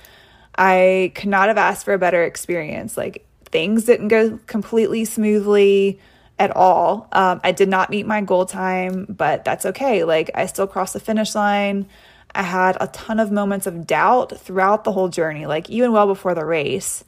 I 0.56 1.12
could 1.14 1.28
not 1.28 1.48
have 1.48 1.58
asked 1.58 1.84
for 1.84 1.94
a 1.94 1.98
better 1.98 2.22
experience. 2.24 2.96
Like 2.96 3.26
things 3.46 3.84
didn't 3.84 4.08
go 4.08 4.38
completely 4.46 5.04
smoothly 5.04 6.00
at 6.38 6.54
all. 6.54 7.08
Um, 7.12 7.40
I 7.44 7.52
did 7.52 7.68
not 7.68 7.90
meet 7.90 8.06
my 8.06 8.20
goal 8.20 8.46
time, 8.46 9.06
but 9.08 9.44
that's 9.44 9.66
okay. 9.66 10.04
Like 10.04 10.30
I 10.34 10.46
still 10.46 10.66
crossed 10.66 10.92
the 10.94 11.00
finish 11.00 11.34
line. 11.34 11.86
I 12.34 12.42
had 12.42 12.76
a 12.80 12.88
ton 12.88 13.20
of 13.20 13.30
moments 13.30 13.66
of 13.66 13.86
doubt 13.86 14.38
throughout 14.38 14.84
the 14.84 14.92
whole 14.92 15.08
journey, 15.08 15.46
like 15.46 15.70
even 15.70 15.92
well 15.92 16.06
before 16.06 16.34
the 16.34 16.44
race. 16.44 17.04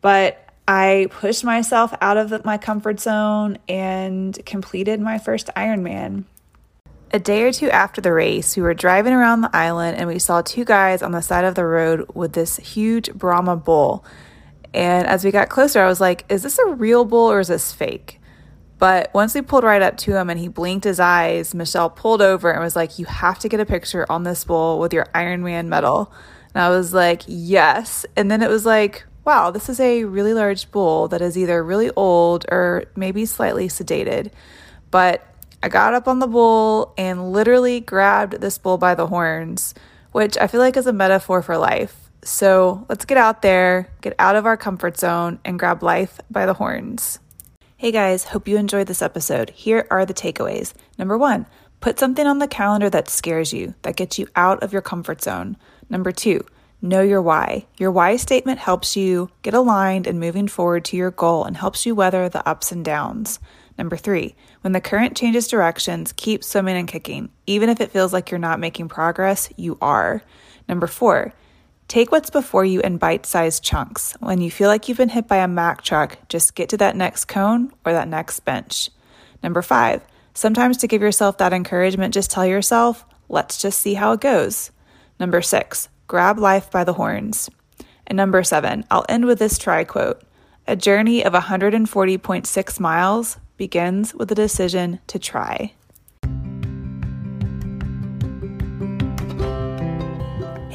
But 0.00 0.42
I 0.68 1.08
pushed 1.10 1.44
myself 1.44 1.94
out 2.00 2.16
of 2.16 2.44
my 2.44 2.58
comfort 2.58 3.00
zone 3.00 3.58
and 3.68 4.38
completed 4.44 5.00
my 5.00 5.18
first 5.18 5.48
Ironman. 5.56 6.24
A 7.12 7.20
day 7.20 7.44
or 7.44 7.52
two 7.52 7.70
after 7.70 8.00
the 8.00 8.12
race, 8.12 8.56
we 8.56 8.62
were 8.62 8.74
driving 8.74 9.12
around 9.12 9.42
the 9.42 9.56
island 9.56 9.96
and 9.96 10.08
we 10.08 10.18
saw 10.18 10.42
two 10.42 10.64
guys 10.64 11.02
on 11.02 11.12
the 11.12 11.20
side 11.20 11.44
of 11.44 11.54
the 11.54 11.64
road 11.64 12.10
with 12.14 12.32
this 12.32 12.56
huge 12.56 13.12
Brahma 13.14 13.56
bull. 13.56 14.04
And 14.74 15.06
as 15.06 15.24
we 15.24 15.30
got 15.30 15.48
closer, 15.48 15.80
I 15.80 15.86
was 15.86 16.00
like, 16.00 16.24
is 16.28 16.42
this 16.42 16.58
a 16.58 16.66
real 16.74 17.04
bull 17.04 17.30
or 17.30 17.38
is 17.38 17.48
this 17.48 17.72
fake? 17.72 18.20
But 18.78 19.12
once 19.14 19.34
we 19.34 19.40
pulled 19.42 19.64
right 19.64 19.80
up 19.80 19.96
to 19.98 20.16
him 20.16 20.28
and 20.28 20.38
he 20.38 20.48
blinked 20.48 20.84
his 20.84 21.00
eyes, 21.00 21.54
Michelle 21.54 21.88
pulled 21.88 22.20
over 22.20 22.50
and 22.50 22.62
was 22.62 22.76
like, 22.76 22.98
You 22.98 23.06
have 23.06 23.38
to 23.40 23.48
get 23.48 23.60
a 23.60 23.66
picture 23.66 24.04
on 24.10 24.24
this 24.24 24.44
bull 24.44 24.78
with 24.78 24.92
your 24.92 25.06
Iron 25.14 25.42
Man 25.42 25.68
medal. 25.68 26.12
And 26.54 26.62
I 26.62 26.68
was 26.68 26.92
like, 26.92 27.22
Yes. 27.26 28.04
And 28.16 28.30
then 28.30 28.42
it 28.42 28.50
was 28.50 28.66
like, 28.66 29.04
Wow, 29.24 29.50
this 29.50 29.68
is 29.68 29.80
a 29.80 30.04
really 30.04 30.34
large 30.34 30.70
bull 30.70 31.08
that 31.08 31.22
is 31.22 31.38
either 31.38 31.64
really 31.64 31.90
old 31.96 32.44
or 32.50 32.84
maybe 32.94 33.24
slightly 33.24 33.68
sedated. 33.68 34.30
But 34.90 35.26
I 35.62 35.68
got 35.68 35.94
up 35.94 36.06
on 36.06 36.18
the 36.18 36.26
bull 36.26 36.92
and 36.98 37.32
literally 37.32 37.80
grabbed 37.80 38.40
this 38.40 38.58
bull 38.58 38.78
by 38.78 38.94
the 38.94 39.06
horns, 39.06 39.74
which 40.12 40.36
I 40.36 40.46
feel 40.46 40.60
like 40.60 40.76
is 40.76 40.86
a 40.86 40.92
metaphor 40.92 41.40
for 41.42 41.56
life. 41.56 42.10
So 42.22 42.84
let's 42.88 43.04
get 43.04 43.16
out 43.16 43.42
there, 43.42 43.90
get 44.00 44.14
out 44.18 44.36
of 44.36 44.46
our 44.46 44.56
comfort 44.56 44.98
zone, 44.98 45.38
and 45.44 45.58
grab 45.58 45.82
life 45.82 46.20
by 46.30 46.44
the 46.44 46.54
horns. 46.54 47.20
Hey 47.78 47.92
guys, 47.92 48.24
hope 48.24 48.48
you 48.48 48.56
enjoyed 48.56 48.86
this 48.86 49.02
episode. 49.02 49.50
Here 49.50 49.86
are 49.90 50.06
the 50.06 50.14
takeaways. 50.14 50.72
Number 50.98 51.18
one, 51.18 51.44
put 51.82 51.98
something 51.98 52.26
on 52.26 52.38
the 52.38 52.48
calendar 52.48 52.88
that 52.88 53.10
scares 53.10 53.52
you, 53.52 53.74
that 53.82 53.96
gets 53.96 54.18
you 54.18 54.28
out 54.34 54.62
of 54.62 54.72
your 54.72 54.80
comfort 54.80 55.20
zone. 55.20 55.58
Number 55.90 56.10
two, 56.10 56.46
know 56.80 57.02
your 57.02 57.20
why. 57.20 57.66
Your 57.76 57.90
why 57.90 58.16
statement 58.16 58.60
helps 58.60 58.96
you 58.96 59.28
get 59.42 59.52
aligned 59.52 60.06
and 60.06 60.18
moving 60.18 60.48
forward 60.48 60.86
to 60.86 60.96
your 60.96 61.10
goal 61.10 61.44
and 61.44 61.54
helps 61.54 61.84
you 61.84 61.94
weather 61.94 62.30
the 62.30 62.48
ups 62.48 62.72
and 62.72 62.82
downs. 62.82 63.40
Number 63.76 63.98
three, 63.98 64.34
when 64.62 64.72
the 64.72 64.80
current 64.80 65.14
changes 65.14 65.46
directions, 65.46 66.14
keep 66.14 66.42
swimming 66.42 66.78
and 66.78 66.88
kicking. 66.88 67.28
Even 67.46 67.68
if 67.68 67.82
it 67.82 67.90
feels 67.90 68.10
like 68.10 68.30
you're 68.30 68.38
not 68.38 68.58
making 68.58 68.88
progress, 68.88 69.50
you 69.54 69.76
are. 69.82 70.22
Number 70.66 70.86
four, 70.86 71.34
take 71.88 72.10
what's 72.10 72.30
before 72.30 72.64
you 72.64 72.80
in 72.80 72.98
bite 72.98 73.26
sized 73.26 73.62
chunks. 73.62 74.14
When 74.20 74.40
you 74.40 74.50
feel 74.50 74.68
like 74.68 74.88
you've 74.88 74.98
been 74.98 75.08
hit 75.08 75.28
by 75.28 75.36
a 75.36 75.48
Mack 75.48 75.82
truck, 75.82 76.18
just 76.28 76.54
get 76.54 76.68
to 76.70 76.76
that 76.78 76.96
next 76.96 77.26
cone 77.26 77.72
or 77.84 77.92
that 77.92 78.08
next 78.08 78.40
bench. 78.40 78.90
Number 79.42 79.62
five, 79.62 80.02
sometimes 80.34 80.76
to 80.78 80.88
give 80.88 81.02
yourself 81.02 81.38
that 81.38 81.52
encouragement, 81.52 82.14
just 82.14 82.30
tell 82.30 82.46
yourself, 82.46 83.04
let's 83.28 83.60
just 83.60 83.80
see 83.80 83.94
how 83.94 84.12
it 84.12 84.20
goes. 84.20 84.70
Number 85.18 85.40
six, 85.42 85.88
grab 86.06 86.38
life 86.38 86.70
by 86.70 86.84
the 86.84 86.94
horns. 86.94 87.48
And 88.06 88.16
number 88.16 88.42
seven, 88.42 88.84
I'll 88.90 89.06
end 89.08 89.24
with 89.24 89.38
this 89.38 89.58
try 89.58 89.84
quote 89.84 90.22
A 90.66 90.76
journey 90.76 91.24
of 91.24 91.32
140.6 91.32 92.80
miles 92.80 93.38
begins 93.56 94.14
with 94.14 94.30
a 94.30 94.34
decision 94.34 95.00
to 95.06 95.18
try. 95.18 95.72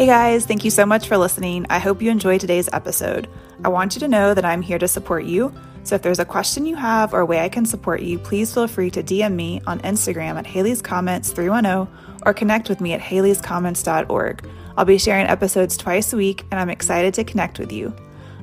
Hey 0.01 0.07
guys, 0.07 0.47
thank 0.47 0.65
you 0.65 0.71
so 0.71 0.83
much 0.83 1.07
for 1.07 1.15
listening. 1.15 1.67
I 1.69 1.77
hope 1.77 2.01
you 2.01 2.09
enjoyed 2.09 2.41
today's 2.41 2.67
episode. 2.73 3.29
I 3.63 3.69
want 3.69 3.93
you 3.93 3.99
to 3.99 4.07
know 4.07 4.33
that 4.33 4.43
I'm 4.43 4.63
here 4.63 4.79
to 4.79 4.87
support 4.87 5.25
you. 5.25 5.53
So 5.83 5.93
if 5.93 6.01
there's 6.01 6.17
a 6.17 6.25
question 6.25 6.65
you 6.65 6.75
have 6.75 7.13
or 7.13 7.19
a 7.19 7.25
way 7.27 7.41
I 7.41 7.49
can 7.49 7.67
support 7.67 8.01
you, 8.01 8.17
please 8.17 8.51
feel 8.51 8.67
free 8.67 8.89
to 8.89 9.03
DM 9.03 9.35
me 9.35 9.61
on 9.67 9.79
Instagram 9.81 10.39
at 10.39 10.47
Haley's 10.47 10.81
Comments 10.81 11.31
310 11.31 11.87
or 12.25 12.33
connect 12.33 12.67
with 12.67 12.81
me 12.81 12.93
at 12.93 12.99
haleyscomments.org. 12.99 14.49
I'll 14.75 14.85
be 14.85 14.97
sharing 14.97 15.27
episodes 15.27 15.77
twice 15.77 16.11
a 16.13 16.17
week 16.17 16.45
and 16.49 16.59
I'm 16.59 16.71
excited 16.71 17.13
to 17.13 17.23
connect 17.23 17.59
with 17.59 17.71
you. 17.71 17.95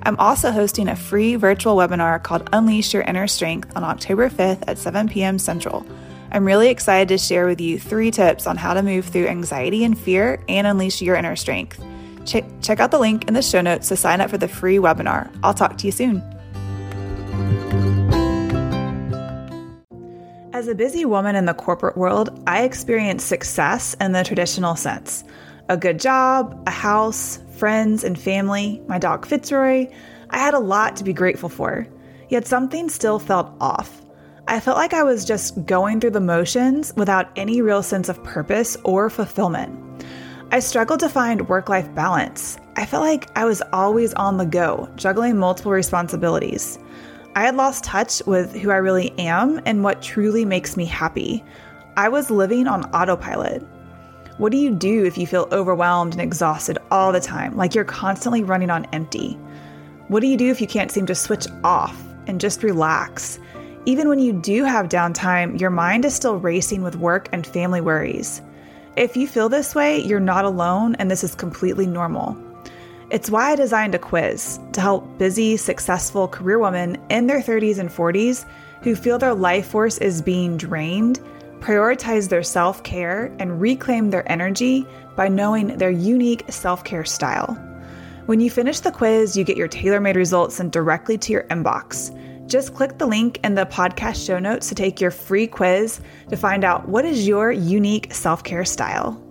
I'm 0.04 0.14
also 0.20 0.52
hosting 0.52 0.86
a 0.86 0.94
free 0.94 1.34
virtual 1.34 1.74
webinar 1.74 2.22
called 2.22 2.48
Unleash 2.52 2.94
Your 2.94 3.02
Inner 3.02 3.26
Strength 3.26 3.76
on 3.76 3.82
October 3.82 4.30
5th 4.30 4.62
at 4.68 4.78
7 4.78 5.08
p.m. 5.08 5.40
Central. 5.40 5.84
I'm 6.30 6.44
really 6.44 6.68
excited 6.68 7.08
to 7.08 7.18
share 7.18 7.46
with 7.46 7.60
you 7.60 7.78
three 7.78 8.10
tips 8.10 8.46
on 8.46 8.56
how 8.56 8.74
to 8.74 8.82
move 8.82 9.06
through 9.06 9.28
anxiety 9.28 9.84
and 9.84 9.98
fear 9.98 10.42
and 10.48 10.66
unleash 10.66 11.00
your 11.00 11.16
inner 11.16 11.36
strength. 11.36 11.82
Check, 12.26 12.80
out 12.80 12.90
the 12.90 12.98
link 12.98 13.26
in 13.26 13.32
the 13.32 13.40
show 13.40 13.62
notes 13.62 13.88
to 13.88 13.96
sign 13.96 14.20
up 14.20 14.28
for 14.28 14.36
the 14.36 14.48
free 14.48 14.76
webinar. 14.76 15.34
I'll 15.42 15.54
talk 15.54 15.78
to 15.78 15.86
you 15.86 15.92
soon. 15.92 16.22
As 20.52 20.68
a 20.68 20.74
busy 20.74 21.06
woman 21.06 21.36
in 21.36 21.46
the 21.46 21.54
corporate 21.54 21.96
world, 21.96 22.42
I 22.46 22.64
experience 22.64 23.24
success 23.24 23.94
in 24.00 24.12
the 24.12 24.24
traditional 24.24 24.76
sense 24.76 25.24
a 25.70 25.76
good 25.76 26.00
job, 26.00 26.62
a 26.66 26.70
house, 26.70 27.38
friends, 27.56 28.02
and 28.02 28.18
family, 28.18 28.82
my 28.88 28.98
dog 28.98 29.26
Fitzroy. 29.26 29.86
I 30.30 30.38
had 30.38 30.54
a 30.54 30.58
lot 30.58 30.96
to 30.96 31.04
be 31.04 31.12
grateful 31.12 31.48
for. 31.48 31.86
Yet 32.28 32.46
something 32.46 32.88
still 32.88 33.18
felt 33.18 33.54
off. 33.60 34.02
I 34.50 34.60
felt 34.60 34.78
like 34.78 34.94
I 34.94 35.02
was 35.02 35.26
just 35.26 35.66
going 35.66 36.00
through 36.00 36.12
the 36.12 36.22
motions 36.22 36.94
without 36.96 37.28
any 37.36 37.60
real 37.60 37.82
sense 37.82 38.08
of 38.08 38.24
purpose 38.24 38.78
or 38.82 39.10
fulfillment. 39.10 39.78
I 40.50 40.60
struggled 40.60 41.00
to 41.00 41.10
find 41.10 41.50
work 41.50 41.68
life 41.68 41.94
balance. 41.94 42.56
I 42.74 42.86
felt 42.86 43.02
like 43.02 43.28
I 43.36 43.44
was 43.44 43.60
always 43.74 44.14
on 44.14 44.38
the 44.38 44.46
go, 44.46 44.88
juggling 44.96 45.36
multiple 45.36 45.72
responsibilities. 45.72 46.78
I 47.36 47.44
had 47.44 47.56
lost 47.56 47.84
touch 47.84 48.22
with 48.24 48.54
who 48.54 48.70
I 48.70 48.76
really 48.76 49.10
am 49.18 49.60
and 49.66 49.84
what 49.84 50.00
truly 50.00 50.46
makes 50.46 50.78
me 50.78 50.86
happy. 50.86 51.44
I 51.98 52.08
was 52.08 52.30
living 52.30 52.66
on 52.66 52.90
autopilot. 52.94 53.62
What 54.38 54.50
do 54.50 54.56
you 54.56 54.74
do 54.74 55.04
if 55.04 55.18
you 55.18 55.26
feel 55.26 55.46
overwhelmed 55.52 56.14
and 56.14 56.22
exhausted 56.22 56.78
all 56.90 57.12
the 57.12 57.20
time, 57.20 57.54
like 57.54 57.74
you're 57.74 57.84
constantly 57.84 58.44
running 58.44 58.70
on 58.70 58.86
empty? 58.94 59.34
What 60.06 60.20
do 60.20 60.26
you 60.26 60.38
do 60.38 60.50
if 60.50 60.62
you 60.62 60.66
can't 60.66 60.90
seem 60.90 61.04
to 61.04 61.14
switch 61.14 61.46
off 61.64 62.02
and 62.26 62.40
just 62.40 62.62
relax? 62.62 63.38
Even 63.88 64.10
when 64.10 64.18
you 64.18 64.34
do 64.34 64.64
have 64.64 64.90
downtime, 64.90 65.58
your 65.58 65.70
mind 65.70 66.04
is 66.04 66.14
still 66.14 66.36
racing 66.36 66.82
with 66.82 66.96
work 66.96 67.30
and 67.32 67.46
family 67.46 67.80
worries. 67.80 68.42
If 68.96 69.16
you 69.16 69.26
feel 69.26 69.48
this 69.48 69.74
way, 69.74 69.98
you're 70.02 70.20
not 70.20 70.44
alone 70.44 70.94
and 70.96 71.10
this 71.10 71.24
is 71.24 71.34
completely 71.34 71.86
normal. 71.86 72.36
It's 73.08 73.30
why 73.30 73.52
I 73.52 73.56
designed 73.56 73.94
a 73.94 73.98
quiz 73.98 74.60
to 74.74 74.82
help 74.82 75.16
busy, 75.16 75.56
successful 75.56 76.28
career 76.28 76.58
women 76.58 76.98
in 77.08 77.28
their 77.28 77.40
30s 77.40 77.78
and 77.78 77.88
40s 77.88 78.44
who 78.82 78.94
feel 78.94 79.16
their 79.16 79.32
life 79.32 79.68
force 79.68 79.96
is 79.96 80.20
being 80.20 80.58
drained 80.58 81.18
prioritize 81.60 82.28
their 82.28 82.42
self 82.42 82.82
care, 82.82 83.32
and 83.38 83.60
reclaim 83.60 84.10
their 84.10 84.30
energy 84.30 84.86
by 85.16 85.28
knowing 85.28 85.76
their 85.78 85.90
unique 85.90 86.44
self 86.50 86.84
care 86.84 87.04
style. 87.04 87.54
When 88.26 88.40
you 88.40 88.50
finish 88.50 88.80
the 88.80 88.92
quiz, 88.92 89.36
you 89.36 89.44
get 89.44 89.56
your 89.56 89.66
tailor 89.66 90.00
made 90.00 90.16
results 90.16 90.56
sent 90.56 90.72
directly 90.72 91.16
to 91.18 91.32
your 91.32 91.44
inbox. 91.44 92.14
Just 92.48 92.74
click 92.74 92.96
the 92.96 93.06
link 93.06 93.38
in 93.44 93.54
the 93.54 93.66
podcast 93.66 94.24
show 94.26 94.38
notes 94.38 94.70
to 94.70 94.74
take 94.74 95.02
your 95.02 95.10
free 95.10 95.46
quiz 95.46 96.00
to 96.30 96.36
find 96.36 96.64
out 96.64 96.88
what 96.88 97.04
is 97.04 97.28
your 97.28 97.52
unique 97.52 98.14
self 98.14 98.42
care 98.42 98.64
style. 98.64 99.27